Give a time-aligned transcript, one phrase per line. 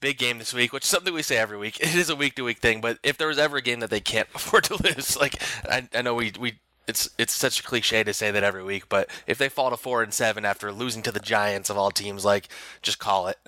[0.02, 1.78] Big game this week, which is something we say every week.
[1.80, 3.88] It is a week to week thing, but if there was ever a game that
[3.88, 6.58] they can't afford to lose, like I, I know we we
[6.88, 9.76] it's it's such a cliche to say that every week, but if they fall to
[9.76, 12.48] four and seven after losing to the Giants of all teams, like
[12.82, 13.38] just call it.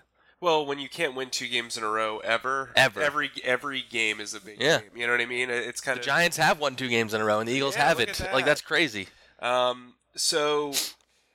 [0.40, 3.02] Well, when you can't win two games in a row ever, Ever.
[3.02, 4.78] every every game is a big Yeah.
[4.80, 4.90] game.
[4.94, 5.50] You know what I mean?
[5.50, 7.74] It's kind The of Giants have won two games in a row, and the Eagles
[7.74, 8.20] Yeah, haven't.
[8.20, 9.08] at Like that's crazy.
[9.40, 10.72] Um, so,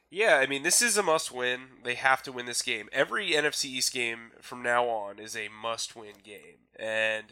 [0.10, 1.62] yeah, I mean, this is a must-win.
[1.84, 2.90] They have to win this game.
[2.92, 7.26] Every NFC East game from now on is a must-win game, and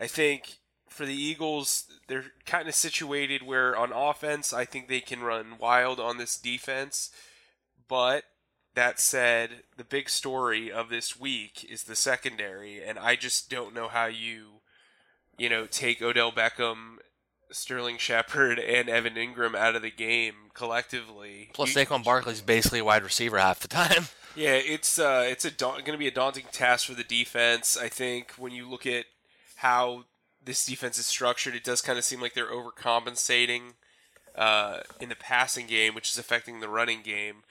[0.00, 5.00] I think for the Eagles, they're kind of situated where on offense, I think they
[5.00, 7.10] can run wild on this defense,
[7.88, 8.24] but.
[8.74, 13.74] That said, the big story of this week is the secondary, and I just don't
[13.74, 14.62] know how you,
[15.36, 16.96] you know, take Odell Beckham
[17.52, 21.50] Sterling Shepard and Evan Engram out of the game collectively.
[21.52, 24.06] Plus, You- Saquon Barkley's basically a wide receiver half the time.
[24.36, 27.76] yeah, it's uh, it's a da- going to be a daunting task for the defense.
[27.76, 29.04] I think when you look at
[29.56, 30.04] how
[30.44, 33.74] this defense is structured, it does kind of seem like they're overcompensating
[34.34, 37.42] uh, in the passing game, which is affecting the running game.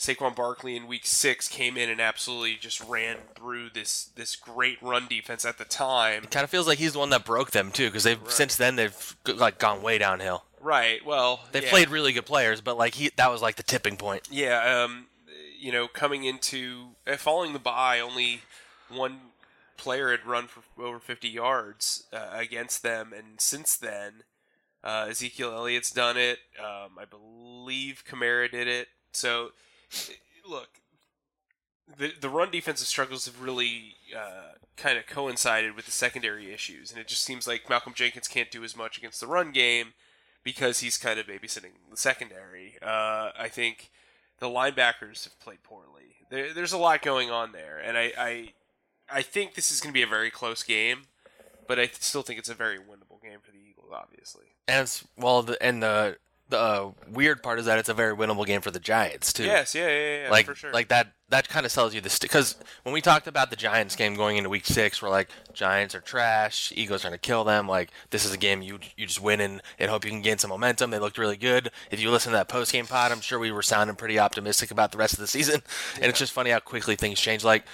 [0.00, 4.82] Saquon Barkley in Week Six came in and absolutely just ran through this this great
[4.82, 6.24] run defense at the time.
[6.24, 8.56] It Kind of feels like he's the one that broke them too, because they've since
[8.56, 10.44] then they've like gone way downhill.
[10.58, 11.04] Right.
[11.04, 11.70] Well, They've yeah.
[11.70, 14.26] played really good players, but like he that was like the tipping point.
[14.30, 15.08] Yeah, um,
[15.58, 18.40] you know, coming into uh, following the bye, only
[18.88, 19.18] one
[19.76, 24.22] player had run for over 50 yards uh, against them, and since then,
[24.82, 26.38] uh, Ezekiel Elliott's done it.
[26.58, 28.88] Um, I believe Kamara did it.
[29.12, 29.50] So,
[30.48, 30.68] look,
[31.98, 36.90] the the run defensive struggles have really uh, kind of coincided with the secondary issues,
[36.90, 39.94] and it just seems like Malcolm Jenkins can't do as much against the run game
[40.42, 42.76] because he's kind of babysitting the secondary.
[42.82, 43.90] Uh, I think
[44.38, 46.16] the linebackers have played poorly.
[46.30, 48.48] There, there's a lot going on there, and I, I,
[49.12, 51.02] I think this is going to be a very close game,
[51.66, 54.46] but I still think it's a very winnable game for the Eagles, obviously.
[54.66, 56.16] And well, the, and the
[56.50, 59.44] the uh, weird part is that it's a very winnable game for the Giants too.
[59.44, 60.72] Yes, yeah, yeah, yeah, like for sure.
[60.72, 63.96] like that that kind of sells you this because when we talked about the Giants
[63.96, 67.68] game going into Week Six, we're like Giants are trash, Eagles are gonna kill them.
[67.68, 70.38] Like this is a game you you just win and, and hope you can gain
[70.38, 70.90] some momentum.
[70.90, 71.70] They looked really good.
[71.90, 74.70] If you listen to that post game pod, I'm sure we were sounding pretty optimistic
[74.70, 75.62] about the rest of the season.
[75.96, 77.44] And it's just funny how quickly things change.
[77.44, 77.64] Like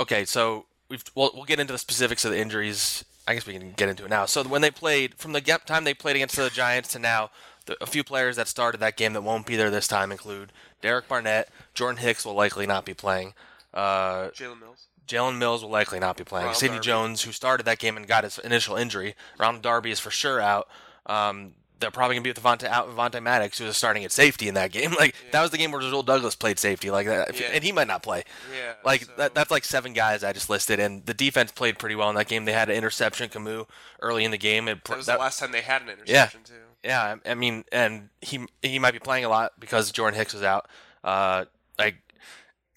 [0.00, 3.04] okay, so we've we'll, we'll get into the specifics of the injuries.
[3.28, 4.26] I guess we can get into it now.
[4.26, 7.30] So when they played from the gap time they played against the Giants to now,
[7.59, 10.52] the, a few players that started that game that won't be there this time include
[10.80, 13.34] Derek Barnett, Jordan Hicks will likely not be playing.
[13.72, 14.86] Uh, Jalen Mills.
[15.06, 16.44] Jalen Mills will likely not be playing.
[16.46, 16.86] Ronald Sidney Darby.
[16.86, 20.40] Jones, who started that game and got his initial injury, Ronald Darby is for sure
[20.40, 20.68] out.
[21.06, 24.54] Um, they're probably gonna be with Devontae out Maddox, who was starting at safety in
[24.54, 24.94] that game.
[24.98, 27.48] Like that was the game where Joel Douglas played safety, like that, Yeah.
[27.54, 28.24] and he might not play.
[28.54, 31.78] Yeah, Like so- that, that's like seven guys I just listed, and the defense played
[31.78, 32.44] pretty well in that game.
[32.44, 33.66] They had an interception, Kamu,
[34.00, 34.68] early in the game.
[34.68, 36.52] It, That was that- the last time they had an interception too.
[36.84, 40.42] Yeah, I mean, and he he might be playing a lot because Jordan Hicks was
[40.42, 40.68] out.
[41.04, 41.44] Uh,
[41.78, 41.96] like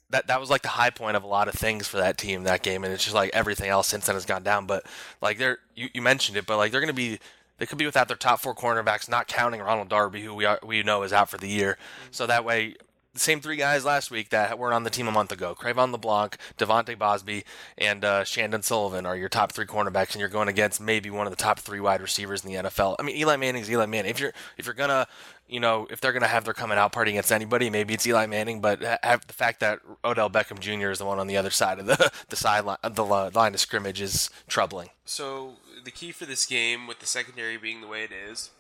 [0.10, 2.44] that that was like the high point of a lot of things for that team
[2.44, 4.66] that game, and it's just like everything else since then has gone down.
[4.66, 4.86] But
[5.22, 7.20] like they're you, you mentioned it, but like they're gonna be
[7.58, 10.60] they could be without their top four cornerbacks, not counting Ronald Darby, who we are,
[10.64, 11.78] we know is out for the year.
[12.12, 12.76] So that way.
[13.14, 15.54] The same three guys last week that weren't on the team a month ago.
[15.54, 17.44] Cre'Von LeBlanc, De'Vante Bausby,
[17.78, 21.28] and uh, Chandon Sullivan are your top three cornerbacks, and you're going against maybe one
[21.28, 22.96] of the top three wide receivers in the NFL.
[22.98, 24.10] I mean, Eli Manning's Eli Manning.
[24.10, 25.08] If you're if you're gonna
[25.48, 28.08] you know, if they're going to have their coming out party against anybody, maybe it's
[28.08, 28.62] Eli Manning.
[28.62, 30.90] But the fact that Odell Beckham Jr.
[30.90, 34.02] is the one on the other side of the the sideline, the line of scrimmage
[34.02, 34.90] is troubling.
[35.06, 38.52] So the key for this game, with the secondary being the way it is,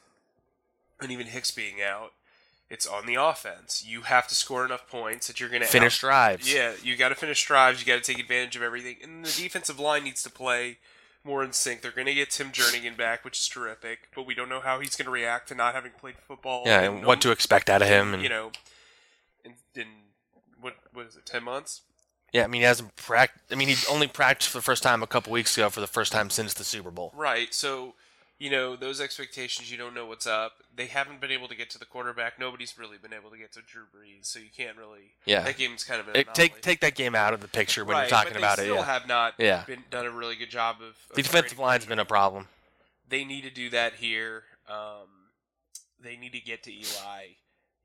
[1.01, 2.13] and even Hicks being out,
[2.73, 3.85] it's on the offense.
[3.87, 6.53] You have to score enough points that you're going to finish out- drives.
[6.53, 7.79] Yeah, you got to finish drives.
[7.79, 10.77] You got to take advantage of everything, and the defensive line needs to play
[11.23, 11.81] more in sync.
[11.81, 14.79] They're going to get Tim Jernigan back, which is terrific, but we don't know how
[14.79, 16.63] he's going to react to not having played football.
[16.65, 18.51] Yeah, and what no- to expect out of him, and you know,
[19.45, 19.87] in, in
[20.59, 21.81] what what is it, ten months?
[22.33, 23.45] yeah, I mean he hasn't practiced.
[23.51, 25.87] I mean he only practiced for the first time a couple weeks ago for the
[25.87, 27.13] first time since the Super Bowl.
[27.15, 27.53] Right.
[27.53, 27.93] So,
[28.43, 30.53] you know, those expectations, you don't know what's up.
[30.75, 32.37] They haven't been able to get to the quarterback.
[32.37, 35.13] Nobody's really been able to get to Drew Brees, so you can't really.
[35.25, 35.43] Yeah.
[35.43, 37.95] That game's kind of an It- take take that game out of the picture when
[37.95, 38.65] right, you're talking but about they it.
[38.65, 38.85] still Yeah.
[38.85, 39.63] have not Yeah.
[39.65, 40.89] been done a really good job of.
[41.09, 42.49] of The defensive line's been a problem.
[43.07, 44.43] They need to do that here.
[44.67, 45.29] Um,
[45.99, 47.27] they need to get to Eli.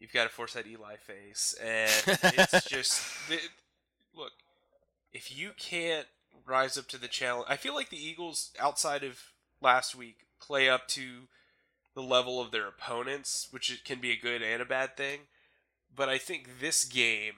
[0.00, 1.90] You've got to force that Eli face, and
[2.34, 3.48] it's just it,
[4.12, 4.32] look.
[5.12, 6.08] If you can't
[6.44, 9.20] rise up to the challenge, I feel like the Eagles, outside of
[9.60, 11.28] last week, play up to
[11.94, 15.20] the level of their opponents, which it can be a good and a bad thing.
[15.94, 17.32] But I think this game,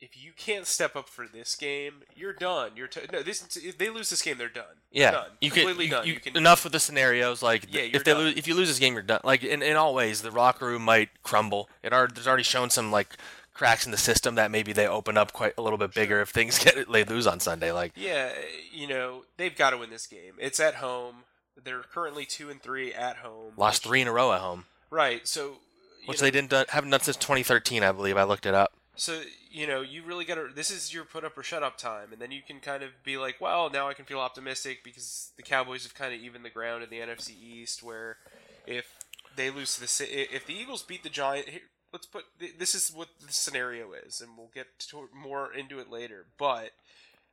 [0.00, 2.72] if you can't step up for this game, you're done.
[2.74, 3.22] You're t- no.
[3.22, 4.64] This if they lose this game, they're done.
[4.90, 5.30] Yeah, done.
[5.40, 6.06] you can, completely you, done.
[6.06, 7.42] you- You can enough with the scenarios.
[7.42, 8.22] Like, Yeah, if they done.
[8.24, 9.20] lose, if you lose this game, you're done.
[9.22, 11.68] Like, in, in all ways, the locker room might crumble.
[11.82, 13.16] It already, there's already shown some like
[13.54, 16.30] cracks in the system that maybe they open up quite a little bit bigger if
[16.30, 17.70] things get they lose on Sunday.
[17.70, 18.30] Like, Yeah,
[18.72, 20.32] you know they've got to win this game.
[20.38, 21.16] It's at home.
[21.62, 23.52] They're currently two and three at home.
[23.56, 25.26] lost which- three in a row at home, Right.
[25.26, 25.58] So.
[26.06, 28.16] which know, they didn't done, haven't done since 2013, I believe.
[28.16, 28.72] I looked it up.
[28.94, 30.48] So you know you really got to.
[30.54, 32.90] This is your put up or shut up time, and then you can kind of
[33.02, 36.44] be like, well, now I can feel optimistic because the Cowboys have kind of evened
[36.44, 37.82] the ground in the NFC East.
[37.82, 38.18] Where
[38.66, 38.86] if
[39.34, 42.24] they lose to the if the Eagles beat the Giant, here, let's put
[42.58, 46.26] this is what the scenario is, and we'll get to more into it later.
[46.38, 46.72] But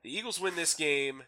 [0.01, 1.23] the Eagles win this game,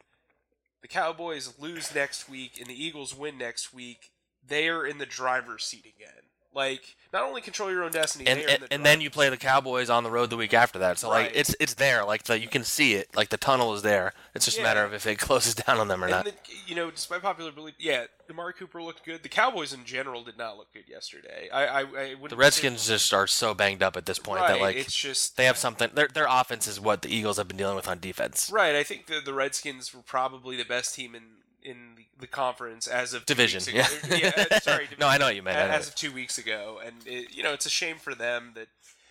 [0.82, 4.12] the Cowboys lose next week, and the Eagles win next week.
[4.46, 6.24] They are in the driver's seat again.
[6.54, 9.38] Like not only control your own destiny, And and, the and then you play the
[9.38, 11.00] Cowboys on the road the week after that.
[11.00, 11.28] So Right.
[11.28, 12.04] like it's it's there.
[12.04, 13.16] Like the you can see it.
[13.16, 14.14] Like the tunnel is there.
[14.36, 16.26] It's just a matter of if it closes down on them or And not.
[16.26, 16.34] the,
[16.68, 19.24] you know, despite popular belief, yeah, Amari Cooper looked good.
[19.24, 21.50] The Cowboys in general did not look good yesterday.
[21.52, 24.76] I, I, I The Redskins just are so banged up at this point that like
[24.76, 25.90] it's just they have something.
[25.94, 28.50] Their their offense is what the Eagles have been dealing with on defense.
[28.54, 28.76] right.
[28.76, 31.24] I think the the Redskins were probably the best team in
[31.64, 33.88] in the, the conference as of two Division, yeah.
[34.10, 37.36] yeah sorry, No, I know what you meant, As of two weeks ago, and it,
[37.36, 38.68] you know, it's a shame for them that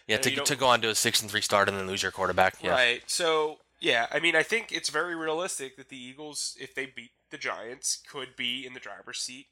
[0.07, 2.13] Yeah, to, to go on to a six and three start and then lose your
[2.13, 2.57] quarterback.
[2.63, 2.71] Yeah.
[2.71, 3.03] Right.
[3.07, 7.13] So yeah, I mean, I think it's very realistic that the Eagles, if they beat
[7.31, 9.47] the Giants, could be in the driver's seat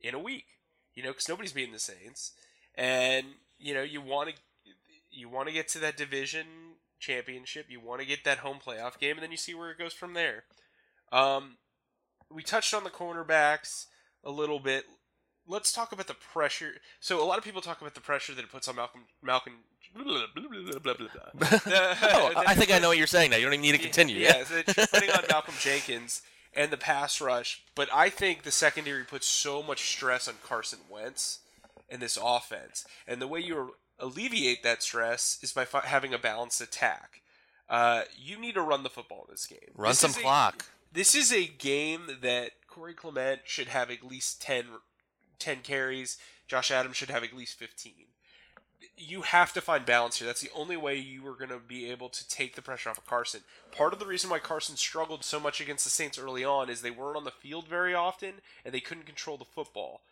[0.00, 0.46] in a week.
[0.94, 2.32] You know, because nobody's beating the Saints,
[2.76, 3.26] and
[3.58, 4.34] you know, you want to
[5.10, 6.46] you want to get to that division
[7.00, 7.66] championship.
[7.68, 9.92] You want to get that home playoff game, and then you see where it goes
[9.92, 10.44] from there.
[11.10, 11.56] Um,
[12.34, 13.86] we touched on the cornerbacks
[14.24, 14.84] a little bit.
[15.46, 16.72] Let's talk about the pressure.
[17.00, 19.02] So a lot of people talk about the pressure that it puts on Malcolm.
[19.22, 19.54] Malcolm.
[19.94, 21.58] Blah, blah, blah.
[21.66, 23.36] Oh, I think I know what you're saying now.
[23.36, 24.16] You don't even need to continue.
[24.16, 26.22] Yeah, so it's putting on Malcolm Jenkins
[26.52, 30.80] and the pass rush, but I think the secondary puts so much stress on Carson
[30.90, 31.40] Wentz
[31.88, 32.84] and this offense.
[33.06, 37.20] And the way you alleviate that stress is by having a balanced attack.
[37.68, 39.58] Uh, you need to run the football in this game.
[39.76, 40.66] Run This some is a- clock.
[40.94, 44.64] This is a game that Corey Clement should have at least 10,
[45.38, 46.18] 10 carries.
[46.46, 47.92] Josh Adams should have at least 15.
[48.96, 50.26] You have to find balance here.
[50.26, 52.98] That's the only way you are going to be able to take the pressure off
[52.98, 53.40] of Carson.
[53.72, 56.80] Part of the reason why Carson struggled so much against the Saints early on is
[56.80, 58.34] they weren't on the field very often
[58.64, 60.02] and they couldn't control the football.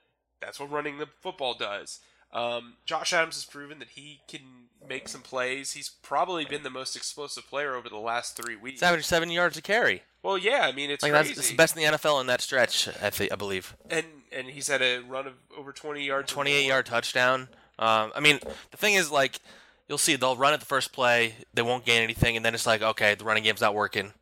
[0.41, 2.01] That's what running the football does.
[2.33, 4.41] Um, Josh Adams has proven that he can
[4.89, 5.73] make some plays.
[5.73, 8.81] He's probably been the most explosive player over the last three weeks.
[8.81, 10.03] Seventy-seven yards a carry.
[10.23, 11.29] Well, yeah, I mean it's Like crazy.
[11.29, 12.89] that's it's the best in the NFL in that stretch.
[13.03, 13.77] I think I believe.
[13.91, 16.31] and and he's had a run of over 20 yards.
[16.33, 17.49] 28 yard touchdown.
[17.79, 18.39] Um, I mean,
[18.71, 19.41] the thing is, like,
[19.89, 22.67] you'll see they'll run at the first play, they won't gain anything, and then it's
[22.67, 24.13] like, okay, the running game's not working.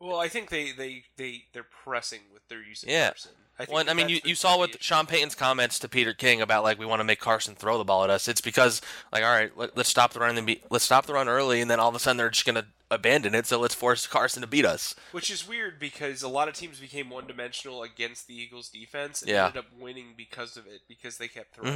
[0.00, 3.08] Well, I think they they they they're pressing with their use of Yeah.
[3.08, 3.30] Carson.
[3.56, 4.76] I, think Well, I mean, you, you saw with.
[4.82, 7.84] Sean Payton's comments to Peter King about like we want to make Carson throw the
[7.84, 8.26] ball at us.
[8.26, 8.82] It's because
[9.12, 11.60] like, all right, let, let's stop the run and be, let's stop the run early,
[11.60, 13.46] and then all of a sudden they're just gonna abandon it.
[13.46, 14.94] So let's force Carson to beat us.
[15.12, 19.20] which is weird because a lot of teams became one dimensional against the Eagles' defense
[19.22, 19.46] and Yeah.
[19.46, 21.72] ended up winning because of it because they kept throwing.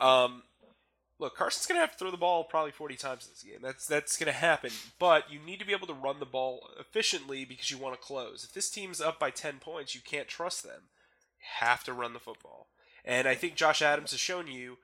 [0.00, 0.04] Mhm.
[0.04, 0.42] Um,
[1.18, 3.60] look, Carson's going to have to throw the ball probably 40 times this game.
[3.62, 4.72] That's that's going to happen.
[4.98, 8.00] But you need to be able to run the ball efficiently because you want to
[8.06, 8.44] close.
[8.44, 10.88] If this team's up by 10 points, you can't trust them.
[11.38, 12.68] You have to run the football.
[13.04, 14.78] And I think Josh Adams has shown you.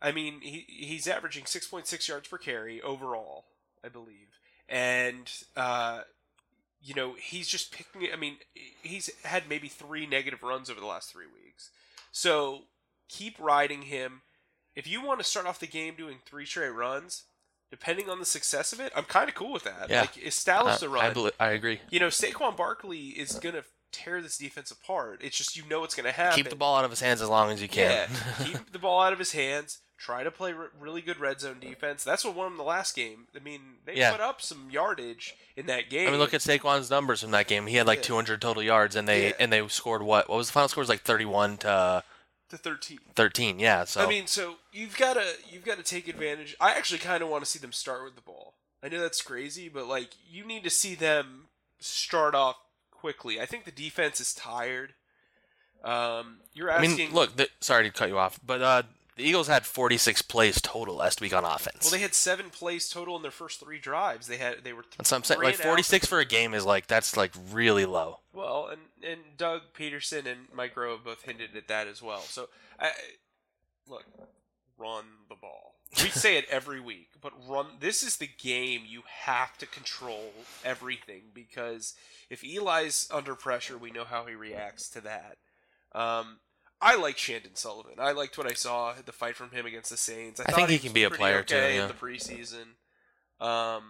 [0.00, 3.46] I mean, he he's averaging 6.6 yards per carry overall,
[3.82, 4.28] I believe,
[4.68, 6.00] and uh,
[6.82, 8.08] you know he's just picking.
[8.12, 8.36] I mean,
[8.82, 11.70] he's had maybe three negative runs over the last three weeks.
[12.12, 12.62] So
[13.08, 14.22] keep riding him.
[14.76, 17.24] If you want to start off the game doing three straight runs,
[17.70, 19.88] depending on the success of it, I'm kind of cool with that.
[19.88, 20.02] Yeah.
[20.02, 21.30] Like establish I, the run.
[21.40, 21.80] I, I agree.
[21.90, 25.20] you know, Saquon Barkley is gonna tear this defense apart.
[25.22, 26.36] It's just you know what's gonna happen.
[26.36, 28.08] Keep the ball out of his hands as long as you can.
[28.10, 29.78] Yeah, keep the ball out of his hands.
[29.96, 32.02] Try to play re- really good red zone defense.
[32.04, 33.26] That's what won him the last game.
[33.34, 34.10] I mean, they Yeah.
[34.12, 36.08] put up some yardage in that game.
[36.08, 37.66] I mean, look at Saquon's numbers from that game.
[37.68, 38.04] He had like Yeah.
[38.04, 39.34] 200 total yards, and they Yeah.
[39.38, 40.28] and they scored what?
[40.28, 40.82] What was the final score?
[40.82, 42.02] It was like 31 to
[42.50, 43.00] the thirteen.
[43.14, 43.58] 13.
[43.58, 43.84] Yeah.
[43.84, 46.54] So I mean, so you've got to you've got to take advantage.
[46.60, 48.54] I actually kind of want to see them start with the ball.
[48.82, 51.48] I know that's crazy, but like you need to see them
[51.80, 52.56] start off
[52.90, 53.40] quickly.
[53.40, 54.94] I think the defense is tired.
[55.82, 56.96] Um, you're I asking.
[56.96, 57.36] mean, look.
[57.36, 58.82] The, sorry to cut you off, but uh,
[59.16, 61.84] the Eagles had 46 plays total last week on offense.
[61.84, 64.26] Well, they had seven plays total in their first three drives.
[64.26, 64.84] They had they were.
[64.96, 65.40] That's what I'm saying.
[65.40, 65.68] Like and out.
[65.68, 68.18] 46 for a game is like that's like really low.
[68.32, 72.20] Well, and and Doug Pederson and Mike Groh both hinted at that as well.
[72.20, 72.48] So,
[72.80, 72.90] I,
[73.88, 74.04] look,
[74.78, 75.74] run the ball.
[76.02, 77.66] We say it every week, but run.
[77.78, 80.32] This is the game you have to control
[80.64, 81.94] everything because
[82.30, 85.36] if Eli's under pressure, we know how he reacts to that.
[85.92, 86.38] Um,
[86.80, 87.94] I like Chandon Sullivan.
[87.98, 90.40] I liked what I saw the fight from him against the Saints.
[90.40, 91.82] I, I thought think he can be a player, too, yeah.
[91.82, 92.64] in the preseason.
[93.40, 93.84] Um,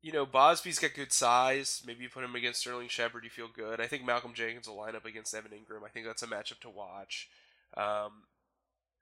[0.00, 1.82] you know, Bausby's got good size.
[1.86, 3.80] Maybe you put him against Sterling Shepard, you feel good.
[3.80, 5.84] I think Malcolm Jenkins will line up against Evan Engram.
[5.84, 7.28] I think that's a matchup to watch.
[7.76, 8.22] Um,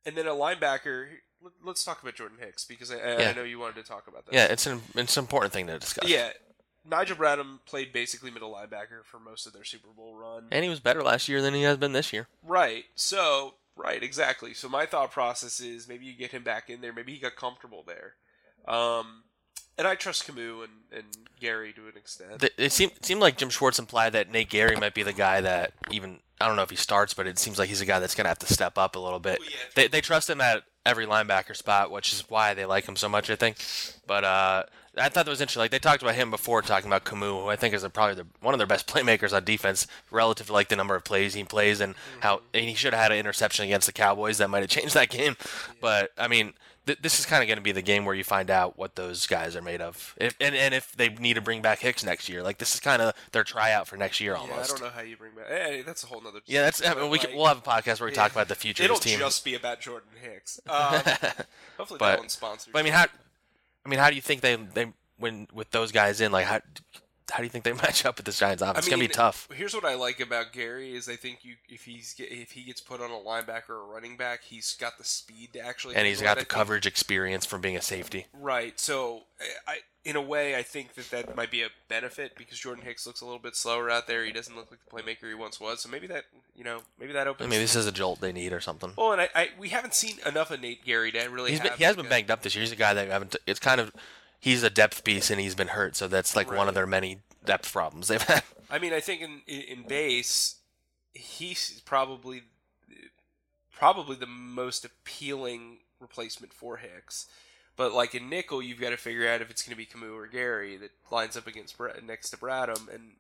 [0.05, 1.07] and then a linebacker.
[1.43, 3.33] let- Let's talk about Jordan Hicks because I, I Yeah.
[3.33, 4.35] know you wanted to talk about that.
[4.35, 6.09] Yeah, it's an it's an important thing to discuss.
[6.09, 6.31] Yeah.
[6.89, 10.45] Nigel Bradham played basically middle linebacker for most of their Super Bowl run.
[10.53, 12.29] and he was better last year than he has been this year.
[12.43, 12.85] Right.
[12.95, 14.55] So, right, exactly.
[14.55, 16.93] So my thought process is maybe you get him back in there.
[16.93, 18.15] Maybe he got comfortable there.
[18.73, 19.23] Um,
[19.79, 21.05] and I trust Kamu and, and
[21.41, 22.41] Gerry to an extent.
[22.41, 25.13] Th- It seemed it seemed like Jim Schwartz implied that Nate Gerry might be the
[25.13, 27.87] guy that even I don't know if he starts, but it seems like he's a
[27.87, 29.39] guy that's gonna have to step up a little bit.
[29.39, 29.57] Well, yeah.
[29.75, 33.09] They they trust him at every linebacker spot, which is why they like him so
[33.09, 33.57] much, I think.
[34.07, 34.63] But uh,
[34.97, 35.61] I thought that was interesting.
[35.61, 38.15] Like they talked about him before, talking about Kamu, who I think is a, probably
[38.15, 41.35] the, one of their best playmakers on defense, relative to like the number of plays
[41.35, 44.49] he plays and how and he should have had an interception against the Cowboys that
[44.49, 45.37] might have changed that game.
[45.81, 46.55] But I mean,
[46.87, 48.95] th- this is kind of going to be the game where you find out what
[48.95, 52.05] those guys are made of, if, and and if they need to bring back Hicks
[52.05, 52.43] next year.
[52.43, 54.71] Like this is kind of their tryout for next year yeah, I almost.
[54.71, 55.49] don't know how you bring back.
[55.49, 56.41] Hey, that's a whole nother.
[56.47, 56.85] Yeah, that's.
[56.87, 58.97] I mean, we can, we'll have a podcast where we talk about the future It'll
[58.97, 59.21] of this team.
[59.21, 60.61] just be about Jordan Hicks.
[60.69, 61.03] Um,
[61.77, 62.73] hopefully But- that one's sponsored.
[62.73, 63.07] But I mean, how?
[63.85, 66.33] I mean, how do you think they they when with those guys in?
[66.33, 66.61] Like, how
[67.31, 68.79] how do you think they match up with this Giants offense?
[68.79, 69.49] It's gonna be tough.
[69.53, 72.81] Here's what I like about Gerry is I think you if he's if he gets
[72.81, 75.97] put on a linebacker or a running back, he's got the speed to actually.
[75.97, 78.27] And he's got the think- coverage experience from being a safety.
[78.33, 78.79] Right.
[78.79, 79.23] So,
[79.67, 82.85] I, I in a way, I think that that might be a benefit because Jordan
[82.85, 84.25] Hicks looks a little bit slower out there.
[84.25, 85.81] He doesn't look like the playmaker he once was.
[85.81, 87.51] So maybe that you know maybe that I opens.
[87.51, 88.93] mean, this is a jolt they need or something.
[88.97, 91.59] well, and I, I we haven't seen enough of Nate Gerry to really.
[91.59, 92.63] Been, he has been banged up this year.
[92.63, 93.35] He's a guy that haven't.
[93.49, 93.93] It's kind of
[94.47, 95.97] he's a depth piece and he's been hurt.
[95.97, 98.45] So that's like one of their many depth problems they've had.
[98.71, 100.57] I mean, I think in in, base,
[101.13, 102.43] he's probably
[103.73, 107.27] probably the most appealing replacement for Hicks.
[107.77, 110.15] But like in nickel, you've got to figure out if it's going to be Kamu
[110.15, 112.89] or Gerry that lines up against next to Bradham.
[112.95, 113.17] And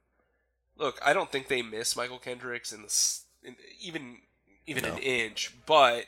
[0.78, 4.18] look, I don't think they miss Mychal Kendricks in the s- in, even
[4.64, 4.92] even No.
[4.92, 6.06] an inch, but.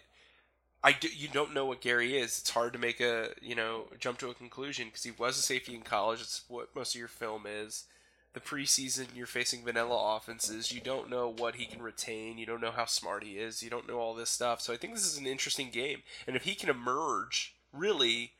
[0.83, 2.39] I do, you don't know what Gerry is.
[2.39, 5.43] It's hard to make a you know jump to a conclusion because he was a
[5.43, 6.21] safety in college.
[6.21, 7.85] It's what most of your film is.
[8.35, 10.71] The preseason you're facing vanilla offenses.
[10.73, 12.39] You don't know what he can retain.
[12.39, 13.63] You don't know how smart he is.
[13.63, 14.61] You don't know all this stuff.
[14.61, 16.03] So i think this is an interesting game.
[16.27, 18.33] And if he can emerge really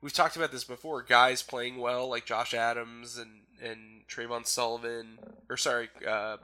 [0.00, 5.18] we've talked about this before guys playing well like josh adams and and Trayvon sullivan
[5.48, 6.36] or sorry uh,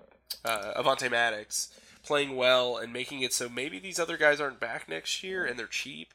[0.44, 1.72] uh, avonte maddox
[2.04, 5.58] playing well and making it so maybe these other guys aren't back next year and
[5.58, 6.14] they're cheap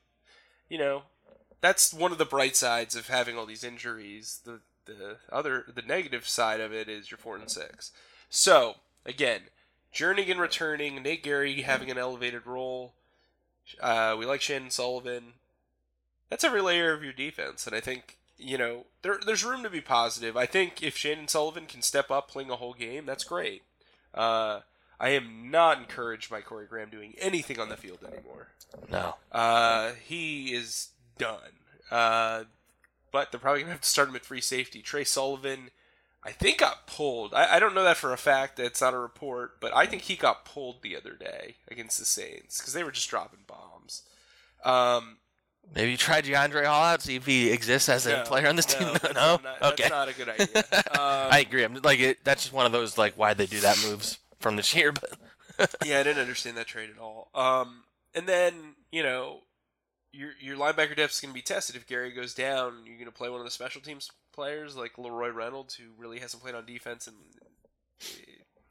[0.69, 1.03] you know
[1.61, 4.41] that's one of the bright sides of having all these injuries.
[4.45, 7.91] The the other the negative side of it is you're four and six.
[8.29, 9.41] So again,
[9.93, 12.93] Jernigan returning, Nate Gerry having an elevated role.
[13.79, 15.33] Uh, we like Chandon Sullivan.
[16.29, 19.69] That's every layer of your defense, and I think you know there, there's room to
[19.69, 20.37] be positive.
[20.37, 23.63] I think if Chandon Sullivan can step up playing a whole game, that's great.
[24.13, 24.61] Uh,
[24.99, 28.47] I am not encouraged by Corey Graham doing anything on the field anymore.
[28.91, 29.15] No.
[29.31, 31.39] Uh, he is done.
[31.89, 32.43] Uh,
[33.11, 34.81] but they're probably gonna have to start him at free safety.
[34.81, 35.71] Trey Sullivan,
[36.23, 37.33] I think got pulled.
[37.33, 38.57] I, I don't know that for a fact.
[38.57, 42.05] That's not a report, but I think he got pulled the other day against the
[42.05, 44.03] Saints because they were just dropping bombs.
[44.63, 45.17] Um,
[45.73, 48.55] Maybe you try Deiondre' Hall out, see if he exists as a no, player on
[48.55, 48.87] this team.
[48.87, 49.39] no, No, that's no?
[49.43, 49.83] not- okay.
[49.83, 50.63] that's not a good idea.
[50.99, 51.63] Um, I agree.
[51.63, 54.55] I'm like it, that's just one of those like why they do that moves from
[54.55, 54.91] this year.
[54.91, 57.29] But yeah, I didn't understand that trade at all.
[57.33, 59.41] Um, and then you know,
[60.11, 62.83] your your linebacker depth is going to be tested if Gerry goes down.
[62.85, 66.19] You're going to play one of the special teams players like LaRoy Reynolds, who really
[66.19, 68.05] hasn't played on defense in uh,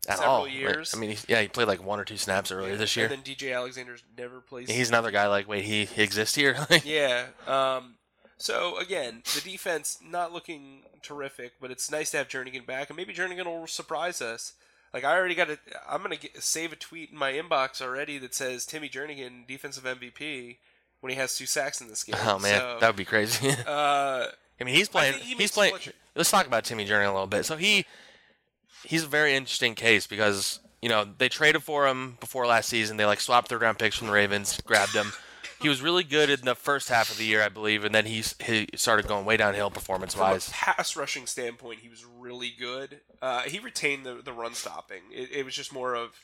[0.08, 0.94] at several all, Like, years.
[0.94, 3.06] I mean, he, yeah, he played like one or two snaps earlier this year.
[3.06, 4.70] And then DJ Alexander's never plays.
[4.70, 6.56] He's another guy like, wait, he, he exists here.
[6.84, 7.26] Yeah.
[7.46, 7.96] Um,
[8.38, 12.96] so again, the defense not looking terrific, but it's nice to have Jernigan back, and
[12.96, 14.54] maybe Jernigan will surprise us.
[14.95, 18.18] Like I already got a, I'm gonna get, save a tweet in my inbox already
[18.18, 20.57] that says Timmy Jernigan defensive MVP
[21.00, 22.16] when he has two sacks in this game.
[22.25, 23.50] oh man, So, that would be crazy.
[23.66, 24.26] uh,
[24.61, 25.14] I mean, he's playing.
[25.21, 25.73] he he's playing.
[25.73, 27.45] Fletcher- Let's talk about Timmy Jernigan a little bit.
[27.45, 27.85] So he
[28.85, 32.97] he's a very interesting case because you know they traded for him before last season.
[32.97, 35.12] They like swapped third round picks from the Ravens, grabbed him.
[35.61, 38.07] He was really good in the first half of the year, I believe, and then
[38.07, 40.49] he's he started going way downhill performance wise.
[40.50, 43.00] pass rushing standpoint, he was really good.
[43.21, 45.03] Uh, he retained the the run stopping.
[45.12, 46.15] It, it was just more of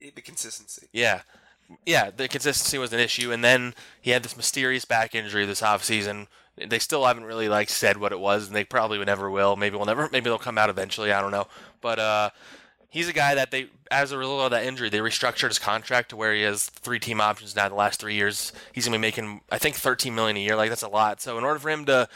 [0.00, 0.88] the consistency.
[0.92, 1.22] Yeah.
[1.86, 5.62] Yeah, the consistency was an issue, and then he had this mysterious back injury this
[5.62, 6.26] offseason.
[6.56, 9.56] They still haven't really like said what it was, and they probably never will.
[9.56, 10.08] Maybe we'll never.
[10.12, 11.12] Maybe they'll come out eventually.
[11.12, 11.46] I don't know.
[11.80, 12.30] But uh,
[12.92, 16.10] he's a guy that they, as a result of that injury, they restructured his contract
[16.10, 17.68] to where he has three team options now.
[17.68, 20.54] The last three years, he's gonna be making, I think, 13 million a year.
[20.54, 21.20] Like that's a lot.
[21.20, 22.08] So in order for him to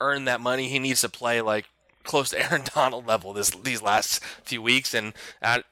[0.00, 1.66] earn that money, he needs to play like
[2.02, 4.94] close to Aaron Donald level this these last few weeks.
[4.94, 5.64] And at,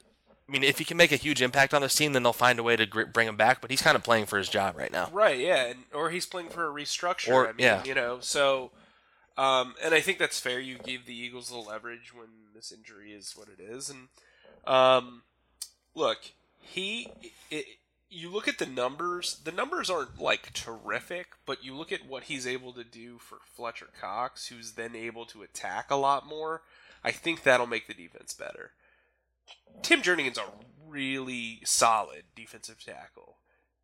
[0.48, 2.58] I mean, if he can make a huge impact on this team, then they'll find
[2.58, 3.62] a way to gr- bring him back.
[3.62, 5.08] But he's kind of playing for his job right now.
[5.10, 7.32] Right, yeah, and, or he's playing for a restructure.
[7.32, 7.82] Or- I mean, yeah.
[7.84, 8.70] you know, so,
[9.38, 10.60] um, and I think that's fair.
[10.60, 14.08] You give the Eagles the leverage when this injury is what it is, and
[14.66, 15.22] um,
[15.94, 16.18] look,
[16.60, 17.08] he,
[17.50, 17.66] it,
[18.10, 19.40] you look at the numbers.
[19.44, 23.38] The numbers aren't like terrific, but you look at what he's able to do for
[23.44, 26.62] Fletcher Cox, who's then able to attack a lot more.
[27.02, 28.70] I think that'll make the defense better.
[29.82, 30.44] Tim Jernigan's a
[30.88, 33.36] really solid defensive tackle.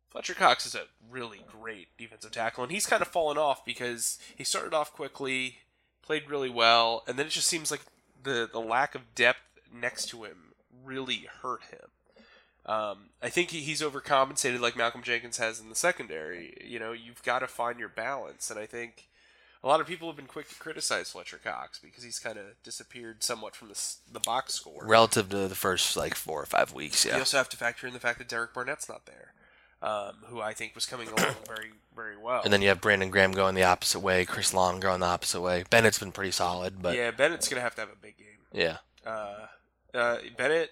[0.09, 4.17] Fletcher Cox is a really great defensive tackle, and he's kind of fallen off because
[4.35, 5.57] he started off quickly,
[6.01, 7.81] played really well, and then it just seems like
[8.23, 9.39] the the lack of depth
[9.73, 10.50] next to him
[10.83, 11.89] really hurt him.
[12.65, 16.55] Um, I think he's overcompensated like Malcolm Jenkins has in the secondary.
[16.63, 19.07] You know, you've got to find your balance, and I think
[19.63, 22.45] a lot of people have been quick to criticize Fletcher Cox because he's kind of
[22.63, 24.83] disappeared somewhat from the the box score.
[24.85, 27.87] Relative to the first like four or five weeks, Yeah, You also have to factor
[27.87, 29.33] in the fact that Derek Barnett's not there,
[29.81, 32.41] um, who I think was coming along very, very well.
[32.43, 35.41] And then you have Brandon Graham going the opposite way, Chris Long going the opposite
[35.41, 35.63] way.
[35.69, 38.27] Bennett's been pretty solid, but yeah, Bennett's gonna have to have a big game.
[38.53, 38.77] Yeah.
[39.05, 39.47] Uh,
[39.93, 40.71] uh, Bennett,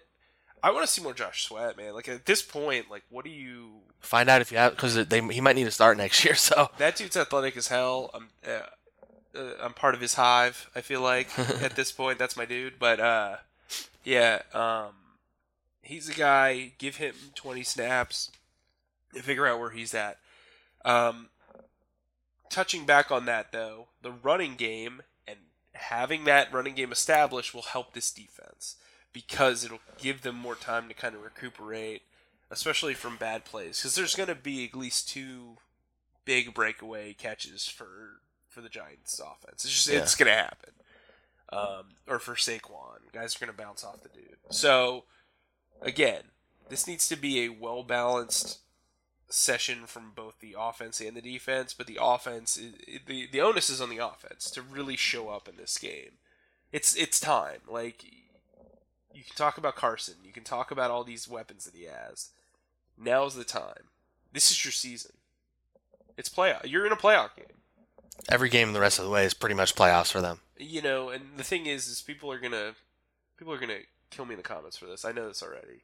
[0.61, 1.93] I want to see more Josh Sweat, man.
[1.93, 3.81] Like at this point, like what do you?
[3.99, 6.35] find out if you have because they he might need to start next year.
[6.35, 8.11] So That dude's athletic as hell.
[8.13, 10.69] I'm, uh, uh, I'm part of his hive.
[10.75, 12.79] I feel like at this point, that's my dude.
[12.79, 13.37] But uh,
[14.03, 14.93] yeah, um,
[15.81, 16.73] he's a guy.
[16.77, 18.31] Give him 20 snaps
[19.13, 20.17] and figure out where he's at.
[20.85, 21.29] Um,
[22.49, 25.37] touching back on that though, the running game and
[25.73, 28.75] having that running game established will help this defense
[29.13, 32.03] because it'll give them more time to kind of recuperate,
[32.51, 33.79] especially from bad plays.
[33.79, 35.57] Because there's going to be at least two
[36.25, 39.63] big breakaway catches for for the Giants offense.
[39.65, 39.99] It's just Yeah.
[39.99, 40.71] it's going to happen.
[41.51, 44.37] Um, or for Saquon, guys are going to bounce off the dude.
[44.51, 45.05] So
[45.81, 46.23] again,
[46.69, 48.59] this needs to be a well balanced
[49.31, 51.73] session from both the offense and the defense.
[51.73, 52.73] But the offense, is,
[53.07, 56.17] the the onus is on the offense to really show up in this game.
[56.71, 57.61] It's it's time.
[57.67, 58.03] Like
[59.13, 62.29] you can talk about Carson, you can talk about all these weapons that he has.
[62.97, 63.89] Now's the time.
[64.31, 65.13] This is your season.
[66.17, 66.69] It's playoff.
[66.69, 67.45] You're in a playoff game.
[68.27, 70.41] every game the rest of the way is pretty much playoffs for them.
[70.57, 72.73] You know, and the thing is, is people are gonna,
[73.37, 75.05] people are gonna kill me in the comments for this.
[75.05, 75.83] I know this already.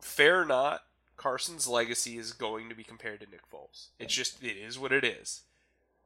[0.00, 0.82] Fair or not,
[1.16, 3.86] Carson's legacy is going to be compared to Nick Foles.
[3.98, 5.42] It's just, it is what it is.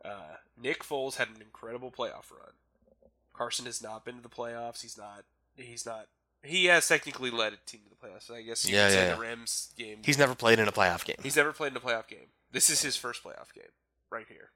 [0.04, 2.52] Uh, Nick Foles had an incredible playoff run.
[3.32, 4.82] Carson has not been to the playoffs.
[4.82, 5.24] He's not.
[5.56, 6.06] He's not.
[6.42, 8.30] He has technically led a team to the playoffs.
[8.30, 9.20] I guess you Yeah, could say yeah, the.
[9.20, 9.98] Rams game.
[10.04, 11.16] He's never played in a playoff game.
[11.22, 12.28] He's never played in a playoff game.
[12.52, 13.72] This is his first playoff game,
[14.10, 14.50] right here.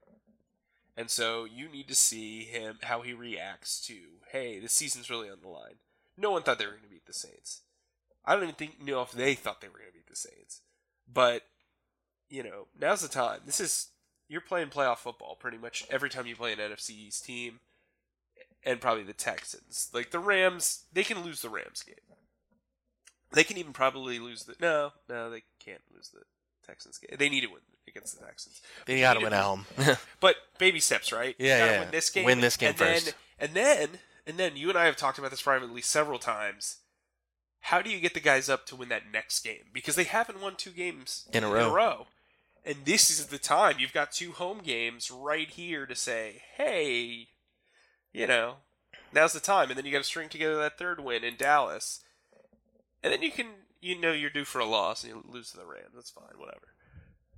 [0.95, 3.95] And so you need to see him how he reacts to,
[4.31, 5.75] hey, this season's really on the line.
[6.17, 7.61] No one thought they were going to beat the Saints.
[8.25, 10.61] I don't even think know if they thought they were going to beat the Saints.
[11.11, 11.43] But
[12.29, 13.39] you know, now's the time.
[13.45, 13.87] This is
[14.29, 17.59] you're playing playoff football pretty much every time you play an NFC East team,
[18.63, 19.89] and probably the Texans.
[19.93, 21.95] Like the Rams, they can lose the Rams game.
[23.33, 26.21] They can even probably lose the no, no, they can't lose the
[26.65, 27.15] Texans game.
[27.17, 28.61] They need to win against the Texans.
[28.85, 29.65] They got to win at home.
[30.19, 31.35] But baby steps, right?
[31.39, 31.79] Yeah, you yeah.
[31.79, 32.25] Win this game.
[32.25, 33.05] Win this game and first.
[33.05, 33.89] Then, and then,
[34.27, 36.77] and then, you and I have talked about this privately several times.
[37.65, 39.65] How do you get the guys up to win that next game?
[39.71, 41.59] Because they haven't won two games In a row.
[41.59, 42.07] In a row.
[42.65, 43.75] And this is the time.
[43.79, 47.29] You've got two home games right here to say, hey,
[48.13, 48.55] you know,
[49.13, 49.69] now's the time.
[49.69, 52.01] And then you got to string together that third win in Dallas.
[53.03, 53.47] And then you can,
[53.81, 55.93] you know, you're due for a loss and you lose to the Rams.
[55.95, 56.67] That's fine, whatever.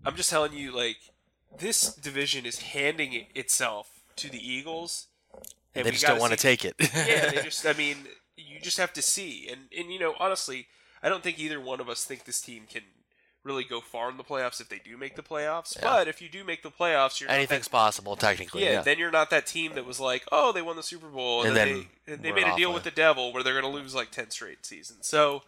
[0.05, 0.97] I'm just telling you, like,
[1.57, 5.07] this division is handing it itself to the Eagles.
[5.75, 6.75] And they just don't want to take it.
[6.79, 7.65] yeah, they just.
[7.65, 7.97] I mean,
[8.37, 10.67] you just have to see, and and you know, honestly,
[11.01, 12.83] I don't think either one of us think this team can
[13.43, 15.75] really go far in the playoffs if they do make the playoffs.
[15.75, 15.81] Yeah.
[15.83, 18.63] But if you do make the playoffs, you're not Anything's that- possible, technically.
[18.63, 18.81] yeah, Yeah.
[18.81, 21.49] then you're not that team that was like, oh, they won the Super Bowl, and,
[21.49, 22.91] And then, then they, they made a deal with it.
[22.91, 25.07] the devil where they're going to lose like ten straight seasons.
[25.07, 25.43] So.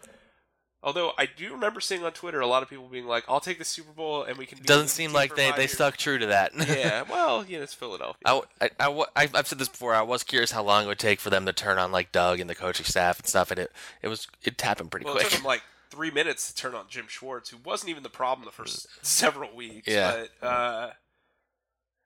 [0.84, 3.58] Although I do remember seeing on Twitter a lot of people being like, "I'll take
[3.58, 6.28] the Super Bowl and we can." Be Doesn't seem like they, they stuck true to
[6.28, 6.52] that.
[6.56, 8.22] yeah, well, you know, it's Philadelphia.
[8.24, 8.70] I, I,
[9.16, 9.96] I, I've said this before.
[9.96, 12.40] I was curious how long it would take for them to turn on like Doug
[12.40, 13.72] and the coaching staff and stuff, and it
[14.04, 15.30] it was it happened pretty Well, it quick.
[15.32, 18.46] took them like three minutes to turn on Jim Schwartz, who wasn't even the problem
[18.46, 19.88] the first several weeks.
[19.88, 20.26] Yeah.
[20.42, 20.90] But uh,